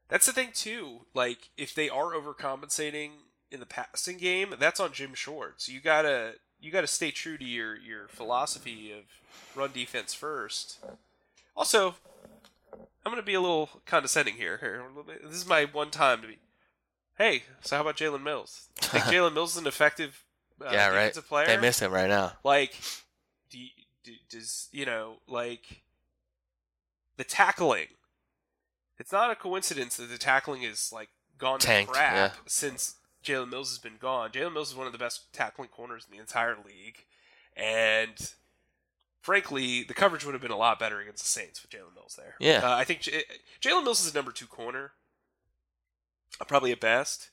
[0.08, 1.02] that's the thing too.
[1.14, 3.12] Like, if they are overcompensating
[3.52, 5.70] in the passing game, that's on Jim Schwartz.
[5.70, 9.04] You gotta you gotta stay true to your your philosophy of
[9.56, 10.80] run defense first.
[11.56, 11.96] Also,
[12.74, 14.58] I'm gonna be a little condescending here.
[14.58, 16.38] Here, a little bit- this is my one time to be.
[17.18, 18.70] Hey, so how about Jalen Mills?
[18.78, 20.24] Think Jalen Mills is an effective
[20.62, 21.14] uh, yeah, right.
[21.14, 21.48] player?
[21.48, 22.34] They miss him right now.
[22.44, 22.74] like
[23.50, 23.70] do, you-
[24.04, 25.82] do does you know like
[27.18, 27.88] the tackling
[28.98, 32.32] it's not a coincidence that the tackling is like gone Tanked, to crap yeah.
[32.48, 34.32] since Jalen Mills has been gone.
[34.32, 37.06] Jalen Mills is one of the best tackling corners in the entire league,
[37.56, 38.34] and
[39.22, 42.18] frankly, the coverage would have been a lot better against the Saints with Jalen Mills
[42.18, 42.36] there.
[42.40, 42.60] Yeah.
[42.64, 43.24] uh, I think J-
[43.62, 44.92] Jalen Mills is a number two corner,
[46.40, 47.30] uh, probably at best,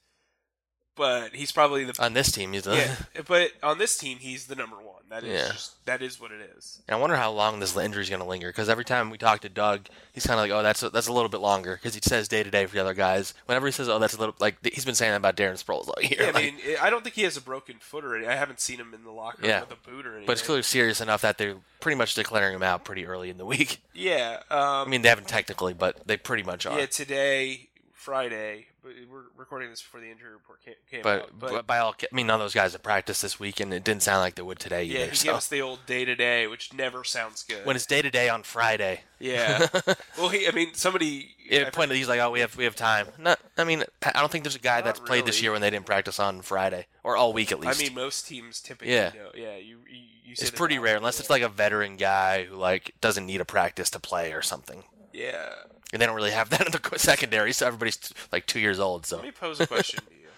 [0.97, 2.77] but he's probably the On this team, he's the.
[2.77, 2.97] yeah,
[3.29, 4.85] but on this team, he's the number one.
[5.09, 5.53] That is Yeah.
[5.53, 6.83] just that is what it is.
[6.89, 8.49] And I wonder how long this injury is going to linger.
[8.49, 11.07] Because every time we talk to Doug, he's kind of like, "Oh, that's a, that's
[11.07, 13.33] a little bit longer." Because he says day to day for the other guys.
[13.45, 15.87] Whenever he says, "Oh, that's a little," like he's been saying that about Darren Sproles
[15.89, 16.17] all year.
[16.19, 18.33] Yeah, I like- mean, I don't think he has a broken foot or anything.
[18.33, 19.61] I haven't seen him in the locker room Yeah.
[19.61, 20.27] with a boot or anything.
[20.27, 23.37] but it's clearly serious enough that they're pretty much declaring him out pretty early in
[23.39, 23.79] the week.
[23.95, 26.79] Yeah, um, I mean, they haven't technically, but they pretty much are.
[26.81, 26.87] yeah.
[26.87, 28.67] Today, Friday,
[29.11, 31.39] we're recording this before the injury report came, came but, out.
[31.39, 33.85] but by all, I mean, none of those guys have practiced this week, and it
[33.85, 35.11] didn't sound like they would today yeah, either.
[35.11, 35.25] he so.
[35.27, 37.65] gave us the old day to day, which never sounds good.
[37.65, 39.67] when it's day to day on Friday, yeah,
[40.19, 41.35] well, he, I mean, somebody.
[41.49, 41.97] it pointed.
[41.97, 44.57] He's like, "Oh, we have we have time." No, I mean, I don't think there's
[44.57, 47.33] a guy Not that's played this year when they didn't practice on Friday or all
[47.33, 47.81] week at least.
[47.81, 48.95] I mean, most teams typically.
[48.95, 49.11] Yeah.
[49.15, 49.57] know- yeah.
[49.57, 51.23] You, you, you it's pretty rare unless yeah.
[51.23, 54.85] it's like a veteran guy who like doesn't need a practice to play or something.
[55.17, 55.55] Yeah.
[55.93, 58.79] And they don't really have that in the secondary, so everybody's t- like two years
[58.79, 59.07] old.
[59.07, 60.29] So Let me pose a question to you.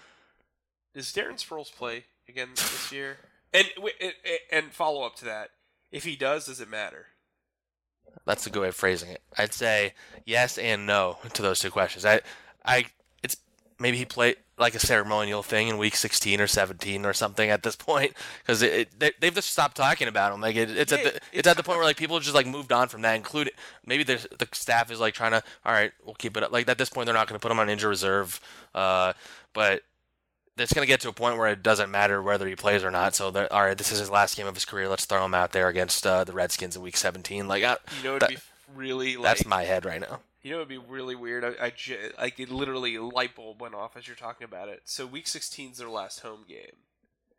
[0.95, 3.17] Does Darren Sproles play again this year?
[3.53, 3.67] And
[3.99, 4.13] and-
[4.51, 5.49] and follow up to that,
[5.91, 7.07] if he does, does it matter?
[8.25, 9.21] that's a good way of phrasing it.
[9.37, 9.93] I'd say
[10.25, 12.05] yes and no to those two questions.
[12.05, 12.21] I,
[12.65, 12.85] I,
[13.23, 13.37] it's
[13.79, 17.63] maybe he played like a ceremonial thing in week 16 or 17 or something at
[17.63, 20.41] this point because they, they've just stopped talking about him.
[20.41, 22.35] Like it, it's at the, it's, it's- at the point where like people have just
[22.35, 23.15] like moved on from that.
[23.15, 23.53] Including
[23.85, 26.51] maybe the the staff is like trying to all right, we'll keep it up.
[26.51, 28.39] Like at this point, they're not going to put him on injury reserve,
[28.75, 29.13] uh,
[29.53, 29.81] but.
[30.61, 32.91] It's going to get to a point where it doesn't matter whether he plays or
[32.91, 33.15] not.
[33.15, 34.89] So, all right, this is his last game of his career.
[34.89, 37.47] Let's throw him out there against uh, the Redskins in Week 17.
[37.47, 38.37] Like, I, You know, it'd That- be
[38.75, 39.23] really like.
[39.23, 40.19] that's my head right now.
[40.41, 41.43] You know, it'd be really weird.
[41.43, 44.69] I, I j- like it literally a light bulb went off as you're talking about
[44.69, 44.81] it.
[44.85, 46.77] So week 16 is their last home game.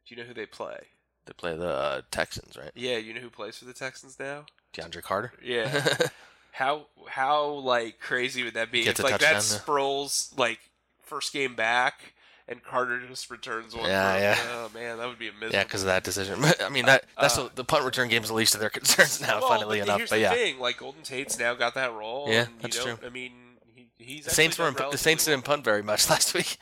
[0.07, 0.79] Do you know who they play?
[1.27, 2.73] They play the uh, Texans, right?
[2.75, 4.47] Yeah, you know who plays for the Texans now?
[4.75, 5.33] DeAndre Carter.
[5.43, 5.97] Yeah.
[6.53, 8.85] how how like crazy would that be?
[8.85, 9.37] Gets if a like yeah.
[9.37, 10.59] Sproles like
[11.03, 12.15] first game back
[12.51, 13.87] and Carter just returns one.
[13.89, 14.39] Yeah, yeah.
[14.53, 15.55] Oh man, that would be a miserable.
[15.55, 16.39] yeah, because of that decision.
[16.61, 19.21] I mean, that that's Uh, the, the punt return game's the least of their concerns
[19.21, 19.39] now.
[19.41, 21.93] well, funnily but enough, here's but the yeah, thing: like Golden Tate's now got that
[21.95, 22.27] role.
[22.29, 23.07] Yeah, and that's don't- true.
[23.07, 23.33] I mean,
[23.75, 24.77] he, he's the Saints weren't.
[24.77, 25.37] The Saints well.
[25.37, 26.59] didn't punt very much last week.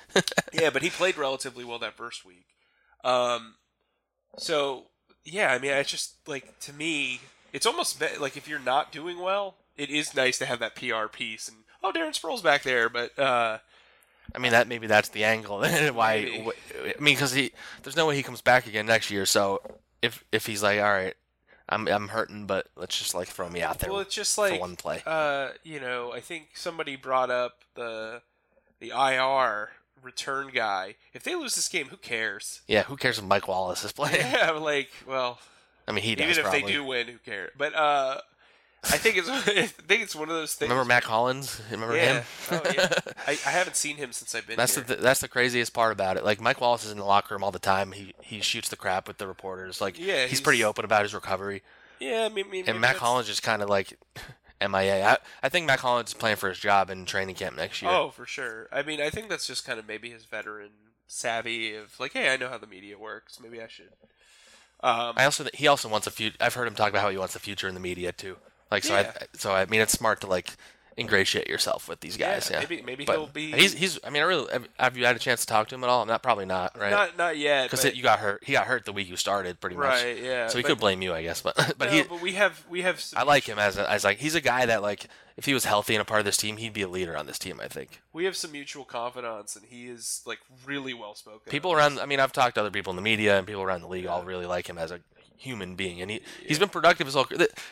[0.52, 2.46] yeah, but he played relatively well that first week.
[3.02, 3.54] Um,
[4.36, 4.84] so
[5.24, 7.20] yeah, I mean, it's just like to me,
[7.52, 11.06] it's almost like if you're not doing well, it is nice to have that PR
[11.10, 13.58] piece and oh, Darren Sproles back there, but uh,
[14.34, 15.60] I mean, that maybe that's the angle.
[15.92, 16.14] Why?
[16.14, 19.26] I mean, because he there's no way he comes back again next year.
[19.26, 19.60] So
[20.02, 21.14] if if he's like, all right,
[21.68, 24.60] I'm I'm hurting, but let's just like throw me out there Well, it's just like
[24.60, 25.02] one play.
[25.06, 28.22] uh, you know, I think somebody brought up the
[28.80, 29.70] the IR
[30.02, 30.94] return guy.
[31.12, 32.60] If they lose this game, who cares?
[32.68, 34.20] Yeah, who cares if Mike Wallace is playing?
[34.32, 35.38] Yeah, like, well,
[35.88, 36.62] I mean, he does even if probably.
[36.62, 37.50] they do win, who cares?
[37.58, 38.20] But uh,
[38.84, 40.70] I think it's I think it's one of those things.
[40.70, 41.60] Remember Mack Hollins?
[41.70, 42.20] Remember yeah.
[42.20, 42.24] him?
[42.52, 42.88] Oh, yeah.
[43.26, 44.84] I, I haven't seen him since I've been That's here.
[44.84, 46.24] the that's the craziest part about it.
[46.24, 47.92] Like Mike Wallace is in the locker room all the time.
[47.92, 49.80] He he shoots the crap with the reporters.
[49.80, 51.62] Like Yeah, he's, pretty open about his recovery.
[51.98, 53.98] yeah, I mean, I mean, And that's- Hollins just kind of like
[54.60, 55.06] MIA.
[55.06, 57.90] I, I think Mack Hollins is playing for his job in training camp next year.
[57.90, 58.68] Oh, for sure.
[58.72, 60.70] I mean, I think that's just kind of maybe his veteran
[61.06, 63.38] savvy of like, hey, I know how the media works.
[63.40, 63.90] Maybe I should.
[64.80, 66.36] Um, I also he also wants a future.
[66.40, 68.36] I've heard him talk about how he wants a future in the media too.
[68.70, 69.12] Like so, Yeah.
[69.20, 70.56] I so I mean it's smart to like
[70.98, 72.48] ingratiate yourself with these guys.
[72.50, 74.00] Yeah, Yeah, maybe- maybe But he'll be- He's he's.
[74.04, 74.50] I mean, I really
[74.80, 76.04] have- you had a chance to talk to him at all?
[76.06, 76.90] Not probably not, right?
[76.90, 77.70] Not not yet.
[77.70, 78.42] Because you got hurt.
[78.44, 80.02] He got hurt the week you started, pretty much.
[80.02, 80.18] right.
[80.20, 80.48] Yeah.
[80.48, 81.40] So he but, could blame you, I guess.
[81.40, 83.04] But but no, he, but we have we have.
[83.16, 85.64] I like him as a, as like he's a guy that like if he was
[85.64, 87.60] healthy and a part of this team, he'd be a leader on this team.
[87.62, 91.48] I think We have some mutual confidants, and he is like really well spoken.
[91.48, 92.00] people around.
[92.00, 94.06] I mean, I've talked to other people in the media and people around the league
[94.06, 94.98] all really like him as a
[95.38, 97.26] human being, and he he's been productive as well.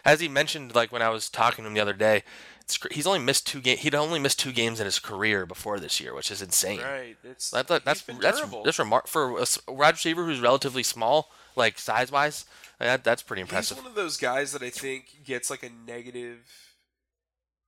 [0.05, 2.23] As he mentioned, like when I was talking to him the other day,
[2.63, 3.81] it's, he's only missed two games.
[3.81, 6.81] He'd only missed two games in his career before this year, which is insane.
[6.81, 7.17] Right.
[7.23, 11.79] It's That, that, that's that's that's remar- for a wide receiver who's relatively small, like
[11.79, 12.45] size wise.
[12.79, 13.77] That, that's pretty impressive.
[13.77, 16.41] He's one of those guys that I think gets like a negative,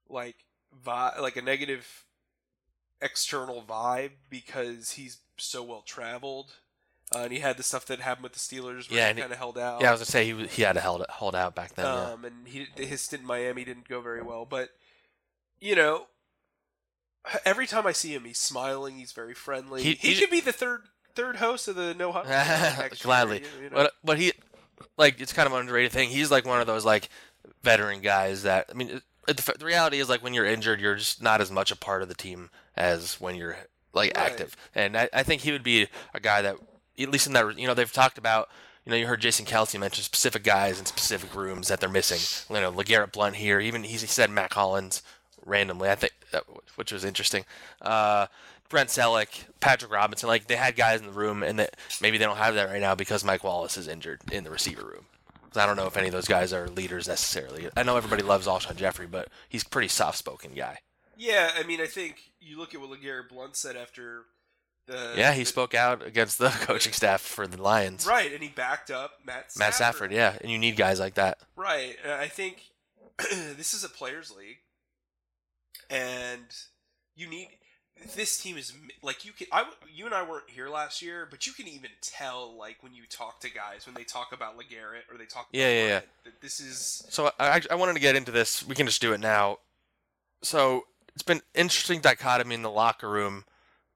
[0.09, 0.37] like
[0.85, 2.05] vi- like a negative
[3.01, 6.53] external vibe because he's so well traveled,
[7.15, 9.33] uh, and he had the stuff that happened with the Steelers where Yeah, he kind
[9.33, 9.81] of held out.
[9.81, 11.85] Yeah, I was gonna say he was- he had to hold hold out back then.
[11.87, 12.11] yeah.
[12.13, 14.71] um, and he his stint in Miami didn't go very well, but
[15.61, 16.07] you know.
[17.45, 18.97] Every time I see him, he's smiling.
[18.97, 19.83] He's very friendly.
[19.83, 20.83] He- He, he- could be the third
[21.15, 22.31] third host of the No Huddle
[23.03, 23.77] Gladly, you- you know?
[23.77, 24.33] but but he
[24.97, 26.09] like it's kind of an underrated thing.
[26.11, 27.09] He's like one of those like
[27.63, 31.21] veteran guys that I mean, the, the reality is like when you're injured, you're just
[31.23, 33.57] not as much a part of the team as when you're
[33.93, 34.27] like Right.
[34.31, 34.57] active.
[34.75, 36.57] And I, I think he would be a guy that
[36.99, 38.49] at least in that you know they've talked about.
[38.85, 42.21] You know, you heard Jason Kelce mention specific guys in specific rooms that they're missing.
[42.55, 43.61] You know, LeGarrette Blount here.
[43.61, 45.03] Even he said Mack Hollins
[45.45, 45.91] randomly.
[45.91, 46.45] I think that,
[46.77, 47.45] which was interesting.
[47.83, 48.29] Uh,
[48.69, 52.25] Brent Celek, Patrick Robinson, like they had guys in the room, and that maybe they
[52.25, 55.07] don't have that right now because Mike Wallace is injured in the receiver room.
[55.57, 57.69] I don't know if any of those guys are leaders necessarily.
[57.77, 60.79] I know everybody loves Alshon Jeffery, but he's a pretty soft-spoken guy.
[61.17, 64.25] Yeah, I mean, I think you look at what LeGarrette Blount said after
[64.89, 68.07] the yeah, he the- spoke out against the coaching staff for the Lions.
[68.07, 69.59] right, and he backed up Matt Stafford.
[69.61, 71.39] Matt Stafford, yeah, and you need guys like that.
[71.57, 71.97] right.
[72.03, 72.63] And I think
[73.19, 74.59] this is a players' league,
[75.91, 76.45] and
[77.17, 77.49] you need
[78.15, 78.73] this team is
[79.03, 79.47] like you can.
[79.53, 82.95] I you and I weren't here last year, but you can even tell like when
[82.95, 85.49] you talk to guys when they talk about LeGarrette or they talk.
[85.51, 86.01] About Yeah, yeah, yeah.
[86.25, 88.67] That this is So I, I wanted to get into this.
[88.67, 89.59] We can just do it now.
[90.43, 93.45] So it's been interesting dichotomy in the locker room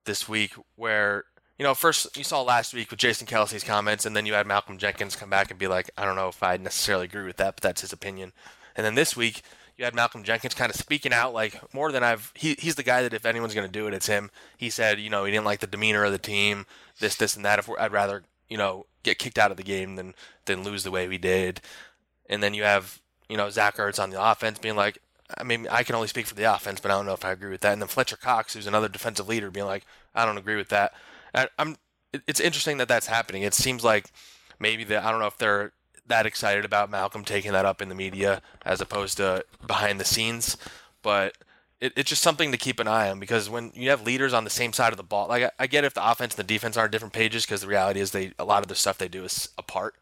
[0.05, 1.25] this week, where
[1.59, 4.47] you know first you saw last week with Jason Kelce's comments, and then you had
[4.47, 7.37] Malcolm Jenkins come back and be like, I don't know if I necessarily agree with
[7.37, 8.33] that, but that's his opinion.
[8.75, 9.43] And then this week
[9.77, 12.33] you had Malcolm Jenkins kind of speaking out like more than I've.
[12.35, 14.31] He, he's the guy that if anyone's going to do it, it's him.
[14.57, 16.67] He said, you know, he didn't like the demeanor of the team,
[17.01, 17.59] this, this, and that.
[17.59, 20.91] If I'd rather you know get kicked out of the game than than lose the
[20.91, 21.61] way we did.
[22.29, 24.99] And then you have you know Zach Ertz on the offense being like,
[25.38, 27.33] I mean, I can only speak for the offense, but I don't know if I
[27.33, 27.73] agree with that.
[27.73, 30.92] And then Fletcher Cox, who's another defensive leader, being like, I don't agree with that.
[31.35, 31.77] And I'm.
[32.27, 33.42] It's interesting that that's happening.
[33.42, 34.11] It seems like
[34.59, 35.73] maybe that I don't know if they're
[36.07, 40.05] that excited about Malcolm taking that up in the media as opposed to behind the
[40.05, 40.57] scenes,
[41.03, 41.37] but.
[41.81, 44.45] It, it's just something to keep an eye on because when you have leaders on
[44.45, 46.55] the same side of the ball, like I, I get if the offense and the
[46.55, 48.99] defense are on different pages because the reality is they a lot of the stuff
[48.99, 49.97] they do is apart.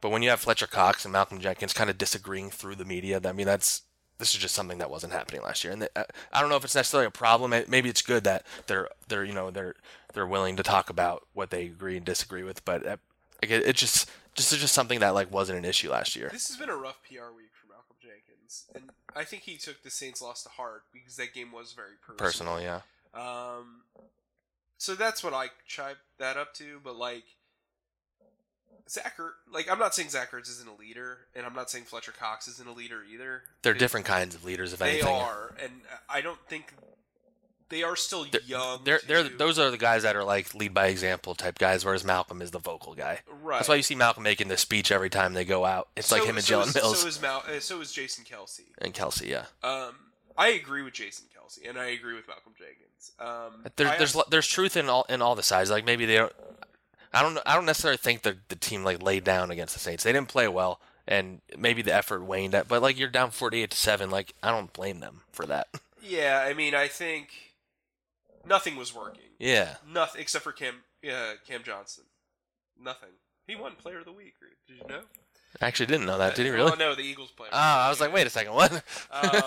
[0.00, 3.20] But when you have Fletcher Cox and Malcolm Jenkins kind of disagreeing through the media,
[3.22, 3.82] I mean that's
[4.22, 5.72] this is just something that wasn't happening last year.
[5.72, 7.50] And I I don't know if it's necessarily a problem.
[7.66, 9.74] Maybe it's good that they're they're you know they're
[10.14, 12.64] they're willing to talk about what they agree and disagree with.
[12.64, 12.96] But uh,
[13.42, 16.28] it, it just just it's just something that like wasn't an issue last year.
[16.32, 19.82] This has been a rough PR week for Malcolm Jenkins, and I think he took
[19.82, 22.54] the Saints' loss to heart because that game was very personal.
[22.54, 22.80] Personal, yeah.
[23.14, 23.82] Um,
[24.78, 26.80] so that's what I chime that up to.
[26.82, 27.24] But like,
[28.88, 31.84] Zach Ertz, like I'm not saying Zach Ertz isn't a leader, and I'm not saying
[31.84, 33.42] Fletcher Cox isn't a leader either.
[33.62, 35.08] They're different kinds of leaders, if They anything.
[35.14, 35.72] are, and
[36.08, 36.72] I don't think
[37.68, 38.84] they are still They're- young.
[38.84, 42.04] They're they're those are the guys that are like lead by example type guys, whereas
[42.04, 43.20] Malcolm is the vocal guy.
[43.42, 43.58] right.
[43.58, 45.88] That's why you see Malcolm making the speech every time they go out.
[45.96, 48.60] It's like him and so Jalen Mills So is Mal, uh, so is Jason Kelce.
[48.78, 49.26] and Kelce.
[49.26, 49.94] Yeah, Um,
[50.36, 53.12] I agree with Jason Kelce, and I agree with Malcolm Jenkins.
[53.18, 55.70] Um, there's I there's there's truth in all in all the sides.
[55.70, 56.32] Like maybe they don't.
[57.12, 60.04] I don't I don't necessarily think the the team like laid down against the Saints.
[60.04, 62.54] They didn't play well, and maybe the effort waned.
[62.54, 64.10] At, but like you're down 48 to seven.
[64.10, 65.68] Like I don't blame them for that.
[66.04, 67.28] Yeah, I mean, I think
[68.44, 69.22] nothing was working.
[69.38, 69.76] yeah.
[69.88, 72.06] Nothing except for Cam uh, Cam Johnston.
[72.82, 73.10] Nothing.
[73.46, 74.34] He won Player of the Week.
[74.66, 75.02] Did you know?
[75.60, 76.34] I actually didn't know that.
[76.34, 76.72] Did he really?
[76.72, 77.50] Oh no, the Eagles player.
[77.52, 78.72] Oh, I was like, wait a second, what?
[79.12, 79.42] Um,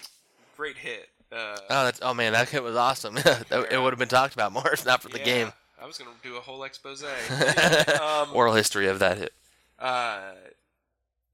[0.56, 1.08] great hit.
[1.30, 3.16] Uh, oh, that's oh man, that hit was awesome.
[3.50, 5.52] It would have been talked about more if not for the yeah, game.
[5.82, 7.02] I was gonna do a whole expose.
[8.00, 9.32] um, Oral history of that hit.
[9.78, 10.32] uh,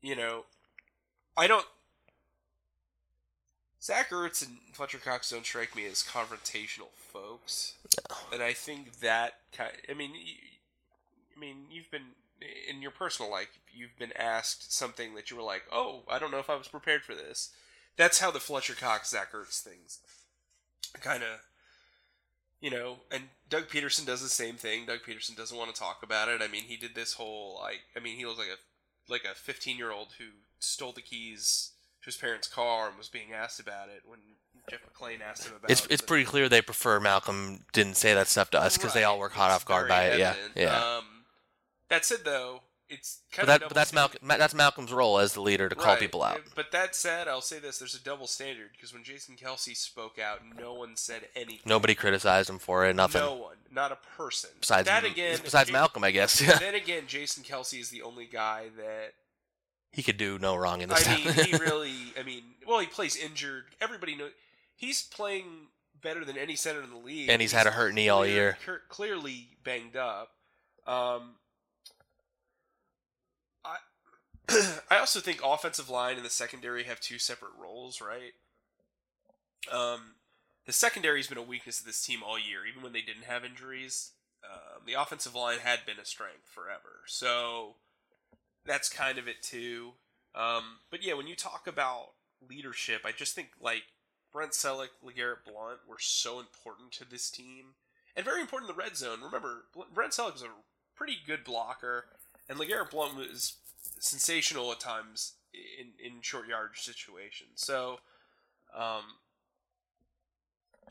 [0.01, 0.45] you know,
[1.37, 1.67] I don't.
[3.83, 7.75] Zach Ertz and Fletcher Cox don't strike me as confrontational folks,
[8.33, 9.73] and I think that kind.
[9.89, 10.35] I mean, you,
[11.37, 12.15] I mean, you've been
[12.69, 16.31] in your personal life, you've been asked something that you were like, "Oh, I don't
[16.31, 17.51] know if I was prepared for this."
[17.97, 19.99] That's how the Fletcher Cox Zach Ertz things
[21.01, 21.41] kind of
[22.61, 24.87] you know, and Doug Pederson does the same thing.
[24.87, 26.43] Doug Pederson doesn't want to talk about it.
[26.43, 29.35] I mean, he did this whole like, I mean, he was like a like a
[29.35, 30.25] 15 year old who
[30.59, 31.71] stole the keys
[32.03, 34.19] to his parents' car and was being asked about it when
[34.71, 35.93] Jeff McLane asked him about It's it.
[35.93, 39.19] it's pretty clear they prefer Malcolm didn't say that stuff to us because they all
[39.19, 40.19] were caught It's off guard by it.
[40.19, 40.53] Yeah, evident.
[40.57, 40.97] yeah.
[40.99, 41.05] Um,
[41.89, 42.61] that said, though,
[42.91, 44.23] it's but kind that of but that's standard.
[44.23, 46.01] Malcolm that's Malcolm's role as the leader to call Right.
[46.01, 46.41] people out.
[46.55, 50.19] But that said, I'll say this: there's a double standard because when Jason Kelce spoke
[50.19, 51.61] out, no one said anything.
[51.67, 52.95] Nobody criticized him for it.
[52.97, 53.21] Nothing.
[53.21, 54.51] No one, not a person.
[54.61, 56.41] Besides that again, besides Malcolm, I guess.
[56.49, 56.59] Yeah.
[56.59, 59.13] Then again, Jason Kelce is the only guy that
[59.93, 61.07] He could do no wrong in this.
[61.07, 61.95] I mean, he really.
[62.19, 63.65] I mean, well, he plays injured.
[63.81, 64.31] Everybody knows
[64.77, 65.69] he's playing
[66.01, 68.57] better than any center in the league, And he's had a hurt knee all year.
[68.89, 70.31] Clearly banged up.
[70.87, 71.35] Um,
[73.65, 73.77] I
[74.91, 78.33] I also think offensive line and the secondary have two separate roles, right?
[79.71, 80.15] Um,
[80.67, 83.25] the secondary has been a weakness of this team all year, even when they didn't
[83.25, 84.13] have injuries.
[84.45, 87.75] Um, the offensive line had been a strength forever, so
[88.65, 89.93] that's kind of it too.
[90.35, 92.11] Um, but yeah, when you talk about
[92.49, 93.83] leadership, I just think like
[94.33, 97.75] Brent Celek, LeGarrette Blount were so important to this team,
[98.17, 99.19] and very important in the red zone.
[99.23, 100.49] Remember, Brent Celek was a
[100.95, 102.07] pretty good blocker,
[102.49, 103.57] and LeGarrette Blount was
[103.99, 107.57] sensational at times in in short yardage situations.
[107.57, 107.99] So,
[108.75, 109.03] um,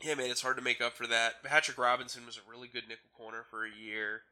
[0.02, 1.42] yeah, man, it's hard to make up for that.
[1.42, 4.22] Patrick Robinson was a really good nickel corner for a year.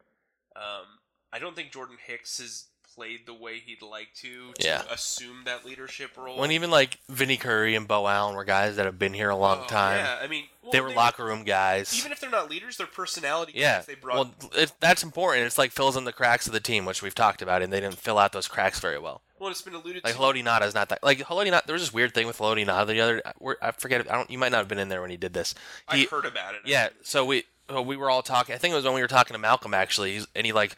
[0.55, 1.01] Um,
[1.33, 2.67] I don't think Jordan Hicks has
[2.97, 4.83] played the way he'd like to to Yeah.
[4.91, 6.39] assume that leadership role.
[6.39, 9.37] when even like Vinny Curry and Beau Allen were guys that have been here a
[9.37, 9.99] long Oh, time.
[9.99, 11.97] Yeah, I mean, well, They were locker room guys.
[11.97, 13.53] Even if they're not leaders, they're personality.
[13.55, 14.17] yeah, they brought.
[14.17, 15.47] well, it, that's important.
[15.47, 17.81] It's like fills in the cracks of the team, which we've talked about, and they
[17.81, 19.21] didn't fill out those cracks very well.
[19.39, 20.19] well, it's been alluded Like to.
[20.21, 21.03] Haloti Ngata is not that.
[21.05, 23.23] Like Haloti Ngata, there was this weird thing with Haloti Ngata the other.
[23.61, 24.11] I forget.
[24.11, 24.31] I don't.
[24.31, 25.55] You might not have been in there when he did this.
[25.87, 26.63] I heard about it.
[26.65, 26.89] yeah.
[27.03, 28.55] So we uh, we were all talking.
[28.55, 30.75] I think it was when we were talking to Malcolm actually, and he like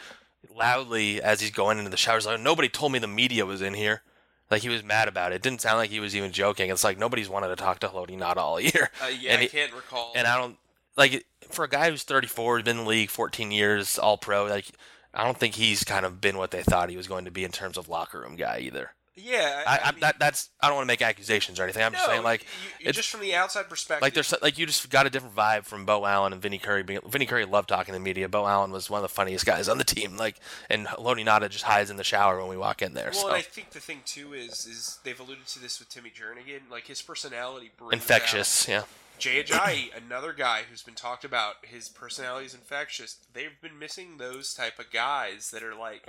[0.55, 3.62] loudly as he's going into the shower, he's like, "Nobody told me the media was
[3.62, 4.03] in here."
[4.51, 5.37] Like he was mad about it.
[5.37, 6.70] It didn't sound like he was even joking.
[6.70, 8.90] It's like nobody's wanted to talk to Haloti Ngata all year.
[9.03, 10.12] Uh, yeah, and I he- can't recall.
[10.16, 10.57] and I don't
[10.96, 14.46] like for a guy who's 34, been in the league 14 years, all pro.
[14.46, 14.66] Like
[15.12, 17.44] I don't think he's kind of been what they thought he was going to be
[17.44, 18.92] in terms of locker room guy either.
[19.20, 21.83] Yeah, I, I, I, mean, that that's I don't want to make accusations or anything.
[21.83, 22.46] I'm just saying like
[22.81, 25.64] you, just from the outside perspective, like there's like you just got a different vibe
[25.64, 26.83] from Beau Allen and Vinny Curry.
[26.83, 28.28] Being, Vinny Curry loved talking to the media.
[28.28, 30.16] Beau Allen was one of the funniest guys on the team.
[30.16, 30.37] Like
[30.70, 33.11] and Loni Nada just hides in the shower when we walk in there.
[33.12, 35.88] Well, so and I think the thing too is is they've alluded to this with
[35.88, 36.70] Timmy Jernigan.
[36.70, 38.68] Like his personality brings infectious.
[38.68, 38.81] Yeah.
[38.81, 38.88] Out.
[39.18, 43.16] Jay Ajayi, another guy who's been talked about, his personality is infectious.
[43.33, 46.07] They've been missing those type of guys that are like,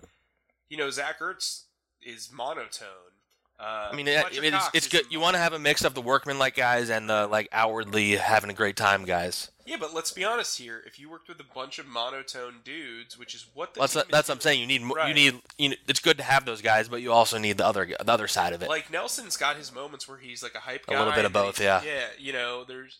[0.69, 1.63] you know, Zach Ertz
[2.01, 2.87] is monotone.
[3.59, 5.03] Uh, I mean, it, Fletcher it's, it's good.
[5.09, 8.15] You want to have a mix of the workman like guys and the like outwardly
[8.15, 9.51] having a great time guys.
[9.65, 10.81] Yeah, but let's be honest here.
[10.87, 14.03] If you worked with a bunch of monotone dudes, which is what the That's team
[14.09, 14.61] that's what I'm saying.
[14.61, 17.11] You need mo you need you know, it's good to have those guys, but you
[17.11, 18.69] also need the other the other side of it.
[18.69, 21.59] Like Nelson's got his moments where he's like a hype A little bit of both,
[21.59, 21.81] yeah.
[21.83, 22.99] Yeah, you know, there's.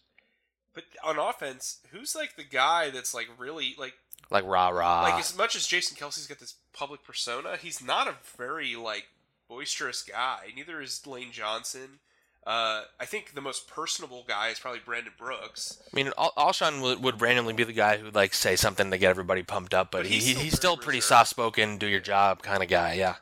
[0.73, 3.93] But on offense, who's like the guy that's like really like
[4.29, 5.03] like rah rah.
[5.03, 9.07] like as much as Jason Kelce's got this public persona, he's not a very like
[9.47, 10.51] boisterous guy.
[10.55, 11.99] Neither is Lane Johnson.
[12.47, 15.77] Uh, I think the most personable guy is probably Brandon Brooks.
[15.85, 18.97] I mean, Al- Alshon would, would randomly be the guy who'd like say something to
[18.97, 21.85] get everybody pumped up, but, But he's he still he's still pretty soft spoken, do
[21.85, 22.93] your job kind of guy.
[22.93, 23.15] Yeah.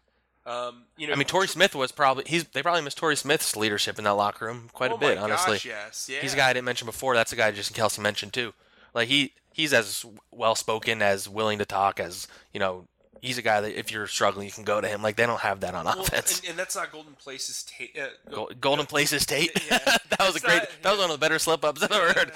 [0.45, 3.55] Um, you know, I mean, Torrey Smith was probably he's they probably missed Torrey Smith's
[3.57, 5.59] leadership in that locker room quite oh a bit, my honestly.
[5.65, 6.21] Yes, yeah.
[6.21, 7.15] He's a guy I didn't mention before.
[7.15, 8.53] That's a guy Jason Kelce mentioned too.
[8.93, 12.85] Like he he's as well spoken, as willing to talk as you know.
[13.19, 15.01] He's a guy that if you're struggling, you can go to him.
[15.01, 16.39] Like they don't have that on Well, offense.
[16.41, 19.49] and, and that's not Golden Place's ta- uh, go- Gol- Golden Places Tate.
[19.67, 19.79] Yeah.
[20.09, 20.57] that was a great.
[20.59, 22.31] not- that was one of the better slip ups I've ever heard.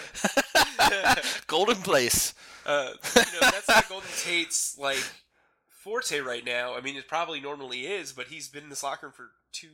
[1.47, 2.33] Golden Place.
[2.65, 5.03] Uh, you know, that's not Golden Tate's like
[5.69, 6.75] forte right now.
[6.75, 9.67] I mean, it probably normally is, but he's been in this locker room for two,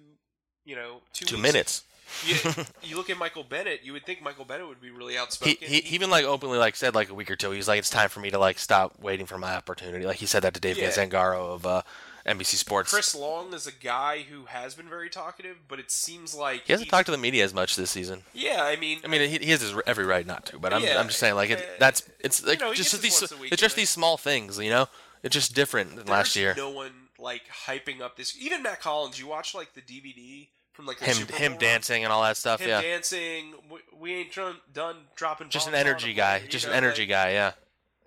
[0.65, 1.83] you know, two, Two minutes.
[2.25, 2.35] You,
[2.83, 3.81] you look at Michael Bennett.
[3.83, 5.55] You would think Michael Bennett would be really outspoken.
[5.59, 7.51] he he even like openly like said like a week or two.
[7.51, 10.05] He's like, it's time for me to like stop waiting for my opportunity.
[10.05, 10.89] Like he said that to Dave Yeah.
[10.89, 11.81] Zangaro of uh,
[12.25, 12.91] NBC Sports.
[12.93, 16.73] Chris Long is a guy who has been very talkative, but it seems like he
[16.73, 18.23] hasn't talked to the media as much this season.
[18.33, 20.83] Yeah, I mean, I mean, he, he has his every right not to, but I'm,
[20.83, 23.31] Yeah, I'm just saying, like, it, uh, that's it's like know, just these his once
[23.31, 24.87] a week, it's just these small things, you know.
[25.23, 26.53] It's just different than last year.
[26.55, 28.37] No one like hyping up this.
[28.39, 29.19] Even Mack Hollins.
[29.19, 30.47] You watch like the DVD
[30.77, 32.61] from like him Super him Bowl, dancing and all that stuff.
[32.61, 33.53] him yeah, dancing.
[33.69, 35.49] We, we ain't done, done dropping.
[35.49, 37.31] just an energy guy, just an energy like- guy.
[37.33, 37.51] Yeah,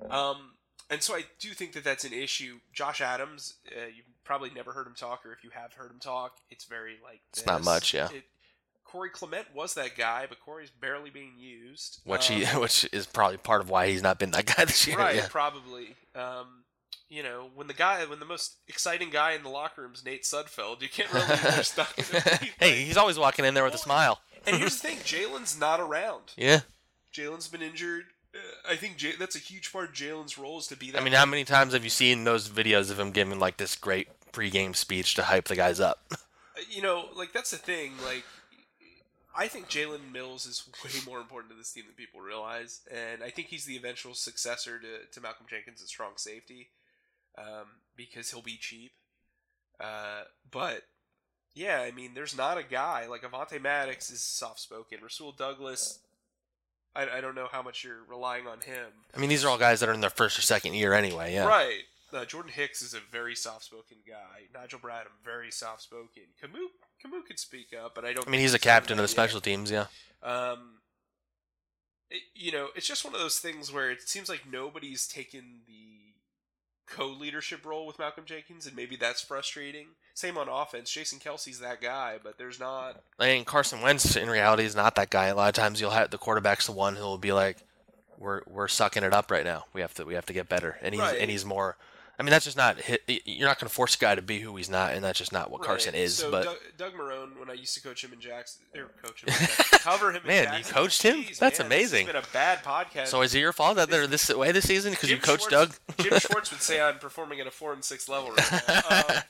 [0.09, 0.53] Um,
[0.89, 2.61] and so I do think that that's an issue.
[2.73, 5.99] Josh Adams, uh, you've probably never heard him talk, or if you have heard him
[6.01, 8.09] talk, it's very like It's not much, yeah.
[8.13, 8.25] It,
[8.85, 12.01] Corey Clement was that guy, but Corey's barely being used.
[12.05, 14.87] which he Um, which is probably part of why he's not been that guy this
[14.87, 14.97] year.
[14.99, 15.29] right, Yeah.
[15.29, 15.95] probably.
[16.15, 16.65] Um,
[17.11, 20.05] you know, when the guy, when the most exciting guy in the locker room is
[20.05, 21.95] Nate Sudfeld, you can't really they're stuck.
[22.59, 24.21] hey, he's always walking in there with a smile.
[24.47, 26.33] and here's the thing: Jalen's not around.
[26.37, 26.61] Yeah,
[27.13, 28.05] Jalen's been injured.
[28.33, 31.01] Uh, I think J- that's a huge part of Jalen's role is to be that.
[31.01, 33.75] I mean, how many times have you seen those videos of him giving like this
[33.75, 36.13] great pregame speech to hype the guys up?
[36.71, 37.95] you know, like that's the thing.
[38.07, 38.25] Like,
[39.37, 43.25] I think Jalen Mills is way more important to this team than people realize, and
[43.25, 46.69] I think he's the eventual successor to, to Malcolm Jenkins at strong safety,
[47.39, 47.67] um,
[47.97, 48.93] because he'll be cheap.
[49.79, 50.83] Uh, but
[51.55, 54.99] yeah, I mean, there's not a guy like Avonte Maddox is soft spoken.
[55.03, 55.99] Rasul Douglas,
[56.95, 58.87] I, I don't know how much you're relying on him.
[59.17, 61.35] I mean, these are all guys that are in their first or second year anyway.
[61.35, 61.83] Yeah, Right.
[62.13, 64.49] Uh, Jordan Hicks is a very soft-spoken guy.
[64.53, 66.25] Nigel Bradham, very soft-spoken.
[66.43, 66.67] Kamu,
[67.05, 68.27] Kamu could speak up, but I don't.
[68.27, 69.11] I mean, he's a captain of the yet.
[69.11, 69.71] special teams.
[69.71, 69.87] Yeah.
[70.21, 70.81] Um,
[72.11, 75.61] it, you know, it's just one of those things where it seems like nobody's taken
[75.69, 76.10] the
[76.91, 79.87] co-leadership role with Malcolm Jenkins, and maybe that's frustrating.
[80.15, 80.91] Same on offense.
[80.91, 83.01] Jason Kelce's that guy, but there's not.
[83.19, 85.27] I mean, Carson Wentz in reality is not that guy.
[85.27, 87.59] A lot of times you'll have the quarterback's the one who will be like,
[88.19, 89.65] "We're we're sucking it up right now.
[89.73, 91.19] We have to we have to get better." And he's Right.
[91.19, 91.77] and he's more.
[92.21, 92.79] I mean, that's just not.
[92.79, 95.19] hit- You're not going to force a guy to be who he's not, and that's
[95.19, 96.03] just not what Carson Right.
[96.03, 96.17] is.
[96.19, 99.23] So but Doug, Doug Marrone, when I used to coach him in Jackson, or coach
[99.25, 100.21] him, Jackson, cover him.
[100.23, 101.25] in Man, you coached him?
[101.41, 102.07] That's man, amazing.
[102.07, 103.07] Has been a bad podcast.
[103.07, 105.79] so is it your fault that they're this way this season because you coached Schwartz-
[105.97, 105.97] Doug?
[106.07, 109.03] Jim Schwartz would say I'm performing at a four and six level right now.
[109.17, 109.23] Um,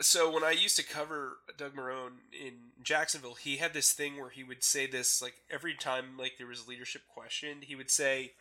[0.00, 4.28] so when I used to cover Doug Marrone in Jacksonville, he had this thing where
[4.30, 7.90] he would say this like every time like there was a leadership questioned, he would
[7.90, 8.32] say.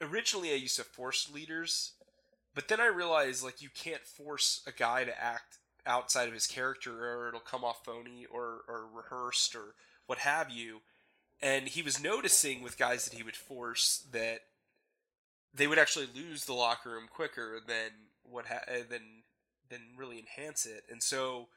[0.00, 1.92] Originally, I used to force leaders,
[2.54, 6.46] but then I realized like you can't force a guy to act outside of his
[6.46, 9.74] character, or it'll come off phony or or rehearsed or
[10.06, 10.80] what have you.
[11.40, 14.40] And he was noticing with guys that he would force that
[15.54, 17.90] they would actually lose the locker room quicker than
[18.22, 19.22] what ha- uh, than
[19.68, 20.84] than really enhance it.
[20.90, 21.48] And so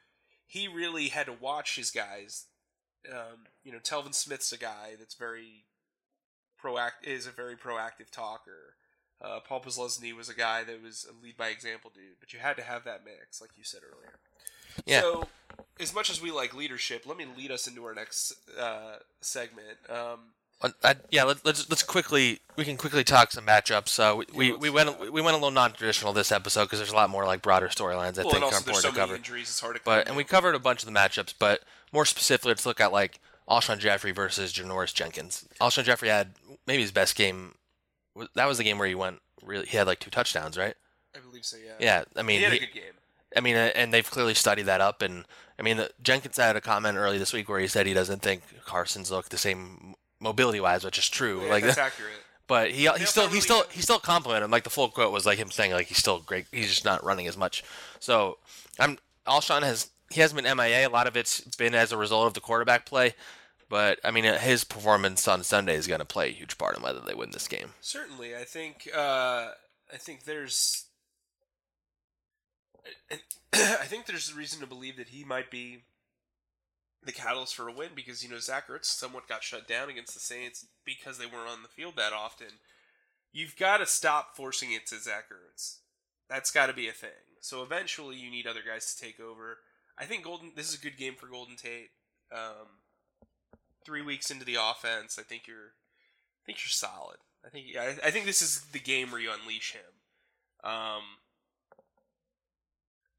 [0.48, 2.46] he really had to watch his guys.
[3.12, 5.66] Um, you know, Telvin Smith's a guy that's very
[6.62, 8.76] proactive is a very proactive talker.
[9.22, 12.40] Uh, Paul Posluszny was a guy that was a lead by example dude, but you
[12.40, 14.20] had to have that mix, like you said earlier.
[14.86, 15.02] Yeah.
[15.02, 15.28] So,
[15.80, 19.78] as much as we like leadership, let me lead us into our next uh, segment.
[19.90, 20.20] Um,
[20.62, 24.00] Uh, I, yeah, let, let's let's quickly we can quickly talk some matchups.
[24.00, 26.96] Uh, we, we, we went we went a little non-traditional this episode because there's a
[26.96, 28.18] lot more like broader storylines.
[28.18, 29.16] I well, think are important so to cover.
[29.16, 29.82] injuries; it's hard to.
[29.84, 31.62] But and we covered a bunch of the matchups, but
[31.92, 35.48] more specifically, let's look at like Alshon Jeffery versus Janoris Jenkins.
[35.60, 36.32] Alshon Jeffery had
[36.66, 37.56] maybe his best game.
[38.36, 39.66] That was the game where he went really.
[39.66, 40.76] He had like two touchdowns, right?
[41.16, 41.58] I believe so.
[41.58, 41.74] Yeah.
[41.80, 42.94] Yeah, I mean, he had a good game.
[43.36, 45.02] I mean, uh, and they've clearly studied that up.
[45.02, 45.26] And
[45.60, 48.22] I mean, the, Jenkins had a comment early this week where he said he doesn't
[48.22, 51.44] think Carson's look the same mobility wise, which is true.
[51.44, 52.12] Yeah, like, that's accurate.
[52.48, 54.52] but he he still he still he still complimented him.
[54.52, 56.46] Like the full quote was like him saying like he's still great.
[56.52, 57.64] He's just not running as much.
[58.00, 58.38] So
[58.80, 58.98] I'm
[59.28, 60.88] Alshon has he hasn't been MIA.
[60.88, 63.16] A lot of it's been as a result of the quarterback play.
[63.70, 66.84] But I mean, his performance on Sunday is going to play a huge part in
[66.84, 67.74] whether they win this game.
[67.82, 69.50] Certainly, I think uh,
[69.92, 70.86] I think there's
[73.54, 75.84] I, think there's a reason to believe that he might be
[77.04, 80.14] the catalyst for a win because you know Zach Ertz somewhat got shut down against
[80.14, 82.60] the Saints because they weren't on the field that often.
[83.32, 85.80] You've got to stop forcing it to Zach Ertz.
[86.30, 87.10] That's got to be a thing.
[87.42, 89.58] So eventually, you need other guys to take over.
[89.98, 90.52] I think Golden.
[90.56, 91.90] This is a good game for Golden Tate.
[92.32, 92.68] Um,
[93.86, 97.18] three weeks into the offense, I think you're I think you're solid.
[97.46, 101.04] I think I, I think this is the game where you unleash him, um,